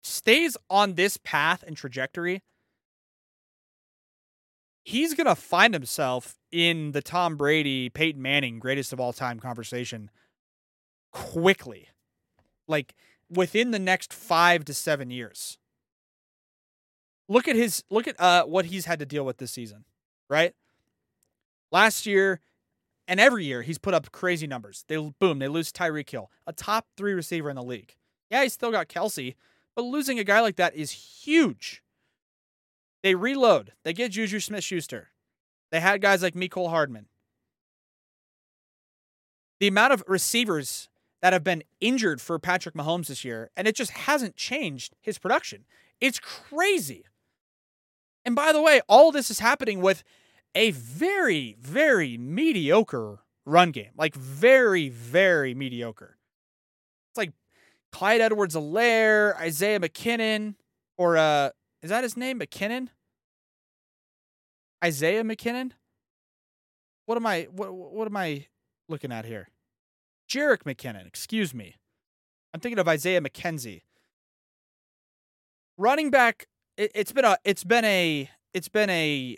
stays 0.08 0.58
on 0.70 0.94
this 0.94 1.18
path 1.18 1.64
and 1.66 1.76
trajectory, 1.76 2.44
he's 4.84 5.14
going 5.14 5.28
to 5.28 5.36
find 5.36 5.74
himself 5.74 6.38
in 6.52 6.94
the 6.94 7.02
Tom 7.02 7.36
Brady, 7.36 7.90
Peyton 7.90 8.22
Manning 8.22 8.60
greatest 8.60 8.94
of 8.94 9.00
all 9.00 9.14
time 9.14 9.40
conversation 9.40 10.10
quickly. 11.12 11.90
Like 12.68 12.96
within 13.30 13.72
the 13.72 13.80
next 13.80 14.14
5 14.14 14.66
to 14.66 14.74
7 14.74 15.12
years. 15.12 15.58
Look 17.30 17.50
at 17.50 17.58
his 17.58 17.84
look 17.90 18.08
at 18.08 18.18
uh 18.22 18.46
what 18.46 18.68
he's 18.68 18.86
had 18.86 19.00
to 19.00 19.06
deal 19.06 19.26
with 19.26 19.38
this 19.38 19.52
season, 19.52 19.84
right? 20.30 20.54
Last 21.74 22.06
year 22.06 22.40
and 23.06 23.20
every 23.20 23.44
year 23.44 23.64
he's 23.64 23.78
put 23.78 23.94
up 23.94 24.14
crazy 24.14 24.48
numbers. 24.48 24.86
They 24.88 24.96
boom, 25.20 25.40
they 25.40 25.50
lose 25.50 25.74
Tyreek 25.74 26.10
Hill, 26.10 26.32
a 26.46 26.54
top 26.54 26.88
three 26.96 27.12
receiver 27.12 27.50
in 27.50 27.58
the 27.58 27.64
league. 27.64 27.96
Yeah, 28.30 28.44
he's 28.44 28.54
still 28.54 28.72
got 28.72 28.88
Kelce, 28.88 29.36
but 29.78 29.86
losing 29.86 30.18
a 30.18 30.24
guy 30.24 30.42
like 30.42 30.56
that 30.56 30.76
is 30.76 30.90
huge. 30.90 31.84
They 33.04 33.14
reload. 33.14 33.74
They 33.84 33.94
get 33.94 34.12
Juju 34.12 34.40
Smith 34.40 34.64
Schuster. 34.64 35.10
They 35.72 35.80
had 35.80 36.02
guys 36.02 36.24
like 36.24 36.34
Mecole 36.34 36.72
Hardman. 36.72 37.06
The 39.60 39.68
amount 39.68 39.94
of 39.94 40.04
receivers 40.08 40.90
that 41.22 41.32
have 41.32 41.44
been 41.44 41.62
injured 41.80 42.22
for 42.22 42.40
Patrick 42.40 42.74
Mahomes 42.74 43.06
this 43.06 43.24
year, 43.24 43.52
and 43.56 43.68
it 43.68 43.76
just 43.76 43.92
hasn't 43.92 44.36
changed 44.36 44.96
his 45.00 45.20
production. 45.20 45.66
It's 46.02 46.20
crazy. 46.20 47.06
And 48.26 48.36
by 48.36 48.54
the 48.54 48.62
way, 48.64 48.82
all 48.90 49.12
this 49.12 49.30
is 49.30 49.40
happening 49.40 49.80
with 49.80 50.04
a 50.56 50.72
very, 50.72 51.56
very 51.60 52.18
mediocre 52.18 53.20
run 53.46 53.70
game. 53.70 53.92
Like, 53.96 54.16
very, 54.16 54.90
very 54.90 55.54
mediocre. 55.54 56.17
Clyde 57.92 58.22
Edwards 58.22 58.56
Helaire, 58.56 59.36
Isaiah 59.38 59.80
McKinnon, 59.80 60.56
or 60.98 61.18
uh, 61.18 61.50
is 61.82 61.90
that 61.90 62.04
his 62.04 62.18
name? 62.18 62.40
McKinnon? 62.40 62.90
Isaiah 64.84 65.24
McKinnon? 65.24 65.72
What 67.06 67.16
am 67.16 67.26
I 67.26 67.48
what 67.52 67.74
what 67.74 68.08
am 68.08 68.18
I 68.18 68.48
looking 68.90 69.12
at 69.12 69.26
here? 69.26 69.50
Jerick 70.30 70.64
McKinnon, 70.64 71.08
excuse 71.08 71.54
me. 71.54 71.76
I'm 72.54 72.60
thinking 72.60 72.80
of 72.80 72.88
Isaiah 72.88 73.22
McKenzie. 73.22 73.82
Running 75.78 76.10
back, 76.10 76.48
it, 76.76 76.92
it's 76.94 77.12
been 77.12 77.26
a 77.26 77.38
it's 77.44 77.64
been 77.64 77.86
a 77.86 78.30
it's 78.54 78.68
been 78.68 78.90
a 78.90 79.38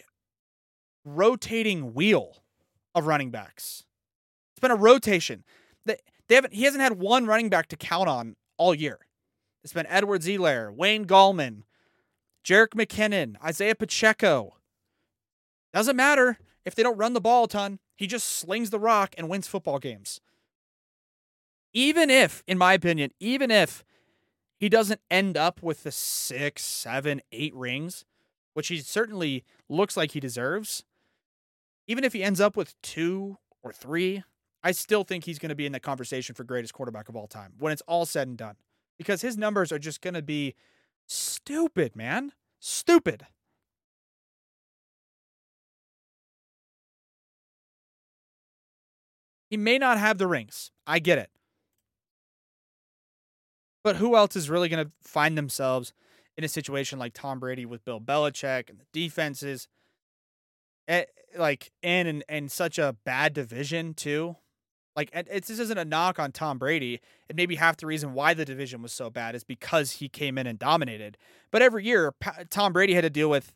rotating 1.05 1.93
wheel 1.93 2.37
of 2.95 3.05
running 3.05 3.31
backs. 3.31 3.85
It's 4.53 4.59
been 4.59 4.71
a 4.71 4.75
rotation. 4.75 5.43
They, 5.85 5.97
they 6.29 6.35
haven't 6.35 6.53
he 6.53 6.63
hasn't 6.63 6.81
had 6.81 6.93
one 6.93 7.25
running 7.25 7.49
back 7.49 7.67
to 7.67 7.75
count 7.75 8.07
on 8.07 8.35
all 8.57 8.73
year. 8.73 8.99
It's 9.63 9.73
been 9.73 9.87
Edwards 9.87 10.25
Helaire, 10.25 10.73
Wayne 10.73 11.05
Gallman, 11.05 11.63
Jerick 12.45 12.69
McKinnon, 12.69 13.35
Isaiah 13.43 13.75
Pacheco. 13.75 14.55
Doesn't 15.73 15.97
matter 15.97 16.37
if 16.65 16.75
they 16.75 16.83
don't 16.83 16.97
run 16.97 17.13
the 17.13 17.21
ball 17.21 17.43
a 17.43 17.47
ton. 17.49 17.79
He 17.95 18.07
just 18.07 18.27
slings 18.27 18.69
the 18.69 18.79
rock 18.79 19.13
and 19.17 19.27
wins 19.27 19.47
football 19.47 19.79
games. 19.79 20.21
Even 21.73 22.09
if, 22.09 22.43
in 22.47 22.57
my 22.57 22.73
opinion, 22.73 23.11
even 23.19 23.51
if 23.51 23.83
he 24.57 24.69
doesn't 24.69 25.01
end 25.11 25.37
up 25.37 25.61
with 25.61 25.83
the 25.83 25.91
six, 25.91 26.63
seven, 26.63 27.21
eight 27.31 27.53
rings, 27.53 28.05
which 28.53 28.69
he 28.69 28.77
certainly 28.77 29.43
looks 29.67 29.97
like 29.97 30.11
he 30.11 30.19
deserves, 30.19 30.83
even 31.87 32.03
if 32.03 32.13
he 32.13 32.23
ends 32.23 32.39
up 32.39 32.55
with 32.55 32.79
two 32.81 33.37
or 33.61 33.71
three, 33.73 34.23
I 34.63 34.71
still 34.71 35.03
think 35.03 35.23
he's 35.23 35.39
going 35.39 35.49
to 35.49 35.55
be 35.55 35.65
in 35.65 35.71
the 35.71 35.79
conversation 35.79 36.35
for 36.35 36.43
greatest 36.43 36.73
quarterback 36.73 37.09
of 37.09 37.15
all 37.15 37.27
time 37.27 37.53
when 37.59 37.71
it's 37.71 37.81
all 37.87 38.05
said 38.05 38.27
and 38.27 38.37
done 38.37 38.55
because 38.97 39.21
his 39.21 39.37
numbers 39.37 39.71
are 39.71 39.79
just 39.79 40.01
going 40.01 40.13
to 40.13 40.21
be 40.21 40.55
stupid, 41.07 41.95
man. 41.95 42.33
Stupid. 42.59 43.25
He 49.49 49.57
may 49.57 49.77
not 49.77 49.97
have 49.97 50.17
the 50.17 50.27
rings. 50.27 50.71
I 50.85 50.99
get 50.99 51.17
it. 51.17 51.31
But 53.83 53.95
who 53.95 54.15
else 54.15 54.35
is 54.35 54.49
really 54.49 54.69
going 54.69 54.85
to 54.85 54.91
find 55.01 55.37
themselves 55.37 55.93
in 56.37 56.43
a 56.43 56.49
situation 56.49 56.99
like 56.99 57.13
Tom 57.13 57.39
Brady 57.39 57.65
with 57.65 57.83
Bill 57.85 57.99
Belichick 57.99 58.69
and 58.69 58.79
the 58.79 58.85
defenses, 58.93 59.67
eh, 60.87 61.05
like 61.37 61.71
in 61.81 62.05
and, 62.05 62.23
and 62.29 62.51
such 62.51 62.77
a 62.77 62.97
bad 63.05 63.33
division 63.33 63.93
too? 63.93 64.35
Like 64.95 65.11
it's 65.13 65.47
this 65.47 65.59
isn't 65.59 65.77
a 65.77 65.85
knock 65.85 66.19
on 66.19 66.31
Tom 66.31 66.57
Brady. 66.57 66.99
And 67.29 67.35
maybe 67.35 67.55
half 67.55 67.77
the 67.77 67.87
reason 67.87 68.13
why 68.13 68.33
the 68.33 68.45
division 68.45 68.81
was 68.81 68.91
so 68.91 69.09
bad 69.09 69.35
is 69.35 69.43
because 69.43 69.93
he 69.93 70.09
came 70.09 70.37
in 70.37 70.47
and 70.47 70.59
dominated. 70.59 71.17
But 71.51 71.61
every 71.61 71.85
year, 71.85 72.13
Tom 72.49 72.73
Brady 72.73 72.93
had 72.93 73.01
to 73.01 73.09
deal 73.09 73.29
with 73.29 73.53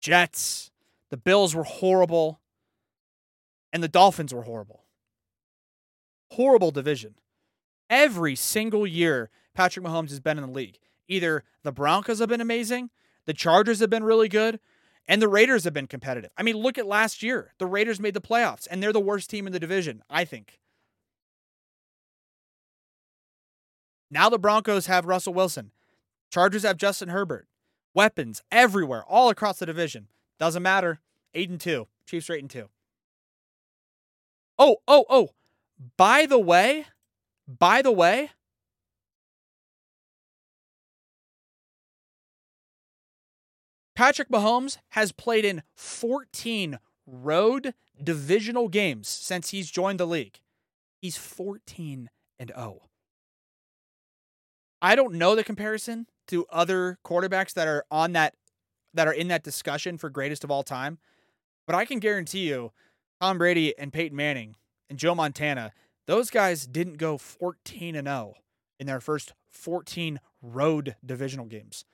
Jets. 0.00 0.70
The 1.10 1.16
Bills 1.16 1.54
were 1.54 1.64
horrible, 1.64 2.40
and 3.72 3.82
the 3.82 3.88
Dolphins 3.88 4.32
were 4.32 4.42
horrible 4.42 4.84
horrible 6.34 6.70
division. 6.70 7.14
Every 7.88 8.34
single 8.34 8.86
year 8.86 9.30
Patrick 9.54 9.86
Mahomes 9.86 10.10
has 10.10 10.20
been 10.20 10.38
in 10.38 10.44
the 10.46 10.52
league. 10.52 10.78
Either 11.08 11.44
the 11.62 11.72
Broncos 11.72 12.18
have 12.18 12.28
been 12.28 12.40
amazing, 12.40 12.90
the 13.26 13.32
Chargers 13.32 13.80
have 13.80 13.90
been 13.90 14.04
really 14.04 14.28
good, 14.28 14.58
and 15.06 15.20
the 15.20 15.28
Raiders 15.28 15.64
have 15.64 15.74
been 15.74 15.86
competitive. 15.86 16.30
I 16.36 16.42
mean, 16.42 16.56
look 16.56 16.78
at 16.78 16.86
last 16.86 17.22
year. 17.22 17.52
The 17.58 17.66
Raiders 17.66 18.00
made 18.00 18.14
the 18.14 18.20
playoffs, 18.20 18.66
and 18.70 18.82
they're 18.82 18.92
the 18.92 19.00
worst 19.00 19.30
team 19.30 19.46
in 19.46 19.52
the 19.52 19.60
division, 19.60 20.02
I 20.08 20.24
think. 20.24 20.58
Now 24.10 24.28
the 24.28 24.38
Broncos 24.38 24.86
have 24.86 25.06
Russell 25.06 25.34
Wilson. 25.34 25.72
Chargers 26.30 26.62
have 26.62 26.76
Justin 26.76 27.08
Herbert. 27.08 27.48
Weapons 27.94 28.42
everywhere, 28.50 29.04
all 29.04 29.28
across 29.28 29.58
the 29.58 29.66
division. 29.66 30.08
Doesn't 30.38 30.62
matter. 30.62 31.00
8 31.34 31.50
and 31.50 31.60
2. 31.60 31.86
Chiefs 32.06 32.30
are 32.30 32.34
8 32.34 32.40
and 32.40 32.50
2. 32.50 32.68
Oh, 34.58 34.76
oh, 34.86 35.04
oh. 35.08 35.30
By 35.96 36.26
the 36.26 36.38
way, 36.38 36.86
by 37.46 37.82
the 37.82 37.92
way, 37.92 38.30
Patrick 43.94 44.28
Mahomes 44.28 44.78
has 44.90 45.12
played 45.12 45.44
in 45.44 45.62
14 45.76 46.78
road 47.06 47.74
divisional 48.02 48.68
games 48.68 49.08
since 49.08 49.50
he's 49.50 49.70
joined 49.70 50.00
the 50.00 50.06
league. 50.06 50.40
He's 51.00 51.16
14 51.16 52.10
and 52.38 52.52
0. 52.54 52.80
I 54.82 54.96
don't 54.96 55.14
know 55.14 55.34
the 55.36 55.44
comparison 55.44 56.06
to 56.28 56.46
other 56.50 56.98
quarterbacks 57.04 57.54
that 57.54 57.68
are 57.68 57.84
on 57.90 58.12
that 58.12 58.34
that 58.94 59.08
are 59.08 59.12
in 59.12 59.28
that 59.28 59.42
discussion 59.42 59.98
for 59.98 60.08
greatest 60.08 60.44
of 60.44 60.50
all 60.50 60.62
time, 60.62 60.98
but 61.66 61.74
I 61.74 61.84
can 61.84 61.98
guarantee 61.98 62.48
you 62.48 62.72
Tom 63.20 63.38
Brady 63.38 63.76
and 63.78 63.92
Peyton 63.92 64.16
Manning 64.16 64.56
and 64.90 64.98
Joe 64.98 65.14
Montana, 65.14 65.72
those 66.06 66.30
guys 66.30 66.66
didn't 66.66 66.98
go 66.98 67.16
14 67.16 67.96
and 67.96 68.06
0 68.06 68.34
in 68.78 68.86
their 68.86 69.00
first 69.00 69.34
14 69.50 70.20
road 70.42 70.96
divisional 71.04 71.46
games. 71.46 71.84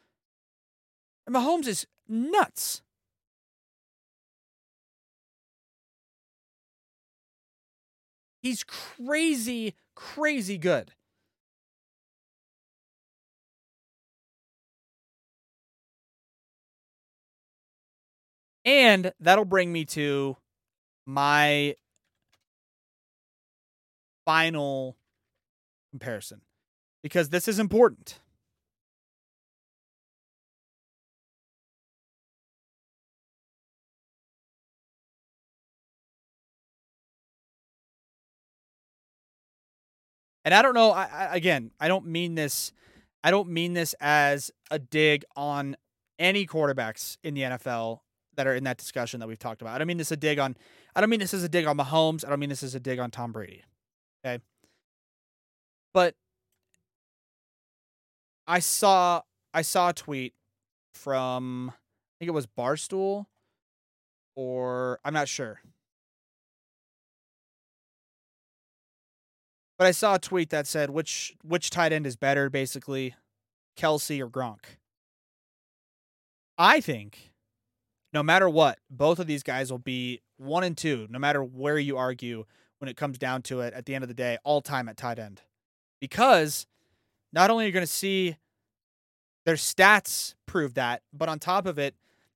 And 1.31 1.37
Mahomes 1.37 1.69
is 1.69 1.87
nuts. 2.09 2.83
He's 8.43 8.65
crazy, 8.65 9.77
crazy 9.95 10.59
good. 10.59 10.91
And 18.65 19.13
that'll 19.21 19.45
bring 19.45 19.73
me 19.73 19.85
to 19.85 20.37
my 21.07 21.77
final 24.25 24.97
comparison 25.93 26.41
because 27.05 27.29
this 27.29 27.47
is 27.47 27.61
important. 27.61 28.19
And 40.45 40.55
I 40.55 40.63
don't 40.63 40.75
know. 40.75 40.91
I, 40.91 41.05
I, 41.05 41.37
again, 41.37 41.71
I 41.81 41.89
don't 41.89 42.07
mean 42.07 42.35
this. 42.35 42.73
I 43.23 43.31
don't 43.31 43.49
mean 43.49 43.75
this 43.75 43.95
as 44.01 44.51
a 44.71 44.79
dig 44.79 45.25
on 45.37 45.77
any 46.19 46.47
quarterbacks 46.47 47.19
in 47.23 47.35
the 47.35 47.43
NFL 47.43 48.01
that 48.37 48.47
are 48.47 48.55
in 48.55 48.65
that 48.65 48.79
discussion 48.79 49.21
that 49.21 49.27
we've 49.27 49.39
talked 49.39 49.61
about. 49.61 49.75
I 49.75 49.79
don't 49.79 49.87
mean 49.87 49.99
this 49.99 50.11
a 50.11 50.17
dig 50.17 50.39
on. 50.39 50.57
I 50.95 51.01
don't 51.01 51.11
mean 51.11 51.21
this 51.21 51.35
as 51.35 51.45
a 51.45 51.49
dig 51.49 51.67
on 51.67 51.77
Mahomes. 51.77 52.25
I 52.25 52.31
don't 52.31 52.41
mean 52.41 52.49
this 52.49 52.63
as 52.63 52.75
a 52.75 52.81
dig 52.81 52.99
on 52.99 53.11
Tom 53.11 53.33
Brady. 53.33 53.63
Okay. 54.25 54.43
But 55.93 56.15
I 58.47 58.61
saw 58.61 59.23
I 59.53 59.63
saw 59.63 59.91
a 59.91 59.93
tweet 59.93 60.35
from 60.95 61.71
I 61.71 62.13
think 62.19 62.29
it 62.29 62.33
was 62.33 62.47
Barstool 62.47 63.27
or 64.37 65.01
I'm 65.05 65.15
not 65.15 65.29
sure. 65.29 65.61
But 69.81 69.87
I 69.87 69.93
saw 69.93 70.17
a 70.17 70.19
tweet 70.19 70.51
that 70.51 70.67
said 70.67 70.91
which 70.91 71.35
which 71.43 71.71
tight 71.71 71.91
end 71.91 72.07
is 72.07 72.15
better, 72.15 72.51
basically, 72.51 73.15
Kelce 73.79 74.21
or 74.21 74.29
Gronk. 74.29 74.77
I 76.59 76.83
think 76.83 77.33
no 78.13 78.23
matter 78.23 78.47
what, 78.47 78.79
both 78.91 79.19
of 79.19 79.27
these 79.27 79.43
guys 79.43 79.71
will 79.71 79.79
be 79.79 80.21
one 80.37 80.65
and 80.65 80.77
two, 80.77 81.07
no 81.09 81.19
matter 81.19 81.43
where 81.43 81.79
you 81.79 81.97
argue 81.97 82.45
when 82.77 82.91
it 82.91 82.99
comes 82.99 83.17
down 83.17 83.41
to 83.45 83.63
it 83.63 83.73
at 83.73 83.87
the 83.87 83.95
end 83.95 84.05
of 84.05 84.09
the 84.09 84.15
day, 84.15 84.37
all 84.45 84.61
time 84.61 84.87
at 84.87 84.99
tight 84.99 85.19
end. 85.19 85.41
Because 85.99 86.67
not 87.33 87.49
only 87.49 87.65
are 87.65 87.69
you 87.69 87.73
going 87.73 87.83
to 87.83 87.91
see 87.91 88.37
their 89.47 89.55
stats 89.55 90.35
prove 90.45 90.75
that, 90.75 91.01
but 91.11 91.31
on 91.31 91.39
top 91.39 91.65
of 91.65 91.79
it, 91.79 91.95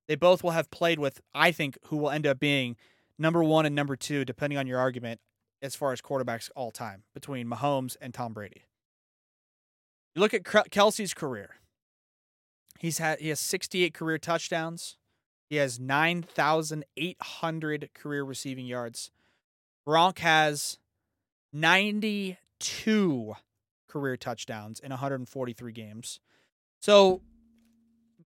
they 0.08 0.14
both 0.14 0.42
will 0.42 0.52
have 0.52 0.70
played 0.70 0.98
with, 0.98 1.20
I 1.34 1.52
think, 1.52 1.76
who 1.88 1.98
will 1.98 2.10
end 2.10 2.26
up 2.26 2.40
being 2.40 2.76
number 3.18 3.44
one 3.44 3.66
and 3.66 3.74
number 3.74 3.96
two, 3.96 4.24
depending 4.24 4.58
on 4.58 4.66
your 4.66 4.78
argument, 4.78 5.20
as 5.64 5.74
far 5.74 5.90
as 5.92 6.00
quarterbacks 6.02 6.50
all 6.54 6.70
time 6.70 7.02
between 7.14 7.48
Mahomes 7.48 7.96
and 8.00 8.12
Tom 8.12 8.34
Brady. 8.34 8.64
You 10.14 10.20
look 10.20 10.34
at 10.34 10.44
Kelce's 10.44 11.14
career. 11.14 11.56
He's 12.78 12.98
had 12.98 13.20
he 13.20 13.30
has 13.30 13.40
68 13.40 13.94
career 13.94 14.18
touchdowns. 14.18 14.98
He 15.48 15.56
has 15.56 15.80
9,800 15.80 17.90
career 17.94 18.24
receiving 18.24 18.66
yards. 18.66 19.10
Gronk 19.86 20.18
has 20.18 20.78
92 21.52 23.34
career 23.88 24.16
touchdowns 24.16 24.80
in 24.80 24.88
143 24.90 25.72
games. 25.72 26.18
So 26.80 27.22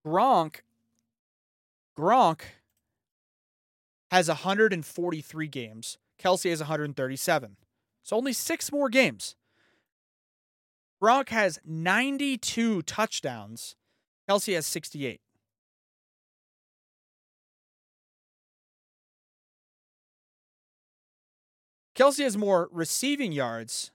Gronk 0.05 0.63
Gronk 1.97 2.41
has 4.11 4.27
143 4.29 5.49
games. 5.49 5.99
Kelce 6.23 6.51
has 6.51 6.61
137. 6.61 7.57
So 8.03 8.17
only 8.17 8.33
six 8.33 8.73
more 8.73 8.89
games. 8.89 9.37
Gronk 11.03 11.29
has 11.29 11.61
92 11.65 12.83
touchdowns. 12.83 13.77
Kelce 14.29 14.55
has 14.55 14.67
68. 14.67 15.21
Kelce 21.95 22.23
has 22.23 22.37
more 22.37 22.69
receiving 22.71 23.33
yards, 23.33 23.91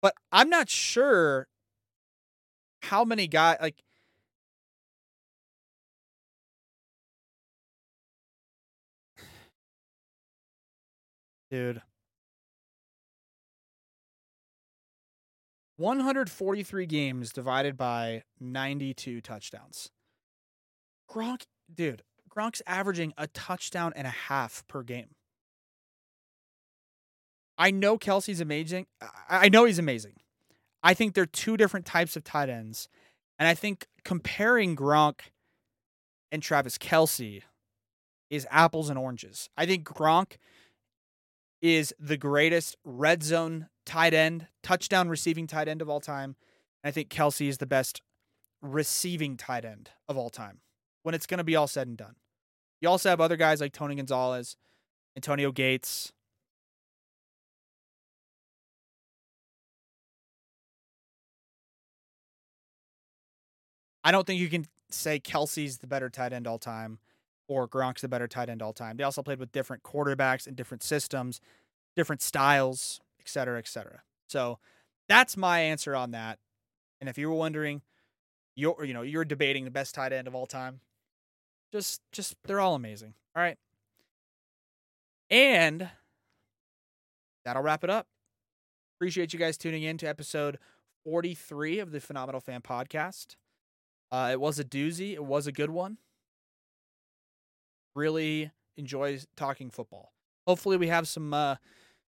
but 0.00 0.14
I'm 0.32 0.48
not 0.48 0.70
sure 0.70 1.48
how 2.80 3.04
many 3.04 3.26
guys 3.28 3.58
like 3.60 3.82
dude 11.52 11.82
143 15.76 16.86
games 16.86 17.32
divided 17.32 17.76
by 17.76 18.22
92 18.40 19.20
touchdowns. 19.20 19.90
Gronk, 21.10 21.42
dude, 21.74 22.02
Gronk's 22.30 22.62
averaging 22.66 23.12
a 23.18 23.26
touchdown 23.26 23.92
and 23.96 24.06
a 24.06 24.10
half 24.10 24.64
per 24.68 24.82
game. 24.82 25.16
I 27.58 27.70
know 27.70 27.98
Kelce's 27.98 28.40
amazing. 28.40 28.86
I 29.28 29.48
know 29.48 29.64
he's 29.64 29.78
amazing. 29.78 30.14
I 30.82 30.94
think 30.94 31.14
they're 31.14 31.26
two 31.26 31.56
different 31.56 31.84
types 31.84 32.16
of 32.16 32.24
tight 32.24 32.48
ends. 32.48 32.88
And 33.38 33.48
I 33.48 33.54
think 33.54 33.86
comparing 34.04 34.76
Gronk 34.76 35.20
and 36.30 36.42
Travis 36.42 36.78
Kelce 36.78 37.42
is 38.30 38.46
apples 38.50 38.88
and 38.88 38.98
oranges. 38.98 39.50
I 39.56 39.66
think 39.66 39.84
Gronk 39.84 40.36
is 41.62 41.94
the 41.98 42.16
greatest 42.16 42.76
red 42.84 43.22
zone 43.22 43.68
tight 43.86 44.12
end, 44.12 44.48
touchdown 44.62 45.08
receiving 45.08 45.46
tight 45.46 45.68
end 45.68 45.80
of 45.80 45.88
all 45.88 46.00
time. 46.00 46.36
And 46.82 46.88
I 46.88 46.90
think 46.90 47.08
Kelce 47.08 47.48
is 47.48 47.58
the 47.58 47.66
best 47.66 48.02
receiving 48.60 49.36
tight 49.36 49.64
end 49.64 49.90
of 50.08 50.16
all 50.16 50.28
time 50.28 50.60
when 51.04 51.14
it's 51.14 51.26
going 51.26 51.38
to 51.38 51.44
be 51.44 51.56
all 51.56 51.68
said 51.68 51.86
and 51.86 51.96
done. 51.96 52.16
You 52.80 52.88
also 52.88 53.08
have 53.08 53.20
other 53.20 53.36
guys 53.36 53.60
like 53.60 53.72
Tony 53.72 53.94
Gonzalez, 53.94 54.56
Antonio 55.16 55.52
Gates. 55.52 56.12
I 64.04 64.10
don't 64.10 64.26
think 64.26 64.40
you 64.40 64.48
can 64.48 64.66
say 64.90 65.20
Kelce's 65.20 65.78
the 65.78 65.86
better 65.86 66.10
tight 66.10 66.32
end 66.32 66.48
all 66.48 66.58
time 66.58 66.98
or 67.52 67.68
Gronk's 67.68 68.02
the 68.02 68.08
better 68.08 68.28
tight 68.28 68.48
end 68.48 68.62
all 68.62 68.72
time. 68.72 68.96
They 68.96 69.04
also 69.04 69.22
played 69.22 69.38
with 69.38 69.52
different 69.52 69.82
quarterbacks 69.82 70.46
and 70.46 70.56
different 70.56 70.82
systems, 70.82 71.40
different 71.96 72.22
styles, 72.22 73.00
et 73.20 73.28
cetera, 73.28 73.58
et 73.58 73.68
cetera. 73.68 74.02
So 74.28 74.58
that's 75.08 75.36
my 75.36 75.60
answer 75.60 75.94
on 75.94 76.12
that. 76.12 76.38
And 77.00 77.08
if 77.08 77.18
you 77.18 77.28
were 77.28 77.36
wondering, 77.36 77.82
you're 78.54 78.84
you 78.84 78.94
know 78.94 79.02
you're 79.02 79.24
debating 79.24 79.64
the 79.64 79.70
best 79.70 79.94
tight 79.94 80.12
end 80.12 80.28
of 80.28 80.34
all 80.34 80.46
time. 80.46 80.80
Just 81.72 82.00
just 82.12 82.36
they're 82.44 82.60
all 82.60 82.74
amazing. 82.74 83.14
All 83.34 83.42
right. 83.42 83.58
And 85.30 85.88
that'll 87.44 87.62
wrap 87.62 87.84
it 87.84 87.90
up. 87.90 88.06
Appreciate 88.98 89.32
you 89.32 89.38
guys 89.38 89.56
tuning 89.56 89.82
in 89.82 89.98
to 89.98 90.06
episode 90.06 90.58
43 91.04 91.78
of 91.78 91.90
the 91.90 92.00
Phenomenal 92.00 92.40
Fan 92.40 92.60
Podcast. 92.60 93.36
Uh, 94.12 94.28
it 94.32 94.40
was 94.40 94.58
a 94.58 94.64
doozy. 94.64 95.14
It 95.14 95.24
was 95.24 95.46
a 95.46 95.52
good 95.52 95.70
one. 95.70 95.96
Really 97.94 98.50
enjoy 98.76 99.18
talking 99.36 99.70
football. 99.70 100.12
Hopefully, 100.46 100.76
we 100.76 100.88
have 100.88 101.06
some 101.06 101.32
uh, 101.34 101.56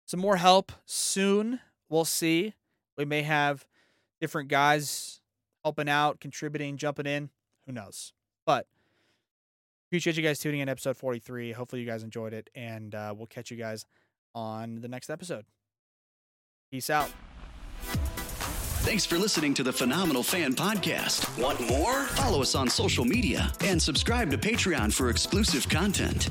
some 0.05 0.19
more 0.19 0.37
help 0.37 0.71
soon. 0.85 1.59
We'll 1.89 2.05
see. 2.05 2.53
We 2.97 3.05
may 3.05 3.23
have 3.23 3.65
different 4.19 4.49
guys 4.49 5.21
helping 5.63 5.89
out, 5.89 6.19
contributing, 6.19 6.77
jumping 6.77 7.05
in. 7.05 7.29
Who 7.65 7.71
knows? 7.71 8.13
But 8.45 8.67
appreciate 9.89 10.17
you 10.17 10.23
guys 10.23 10.39
tuning 10.39 10.61
in 10.61 10.69
episode 10.69 10.97
43. 10.97 11.51
Hopefully, 11.51 11.81
you 11.81 11.87
guys 11.87 12.03
enjoyed 12.03 12.33
it, 12.33 12.49
and 12.55 12.93
uh, 12.95 13.13
we'll 13.17 13.27
catch 13.27 13.51
you 13.51 13.57
guys 13.57 13.85
on 14.33 14.81
the 14.81 14.87
next 14.87 15.09
episode. 15.09 15.45
Peace 16.71 16.89
out. 16.89 17.11
Thanks 18.81 19.05
for 19.05 19.19
listening 19.19 19.53
to 19.53 19.63
the 19.63 19.71
Phenomenal 19.71 20.23
Fan 20.23 20.55
Podcast. 20.55 21.39
Want 21.39 21.59
more? 21.61 22.03
Follow 22.15 22.41
us 22.41 22.55
on 22.55 22.67
social 22.67 23.05
media 23.05 23.53
and 23.61 23.79
subscribe 23.79 24.31
to 24.31 24.39
Patreon 24.39 24.91
for 24.91 25.11
exclusive 25.11 25.69
content. 25.69 26.29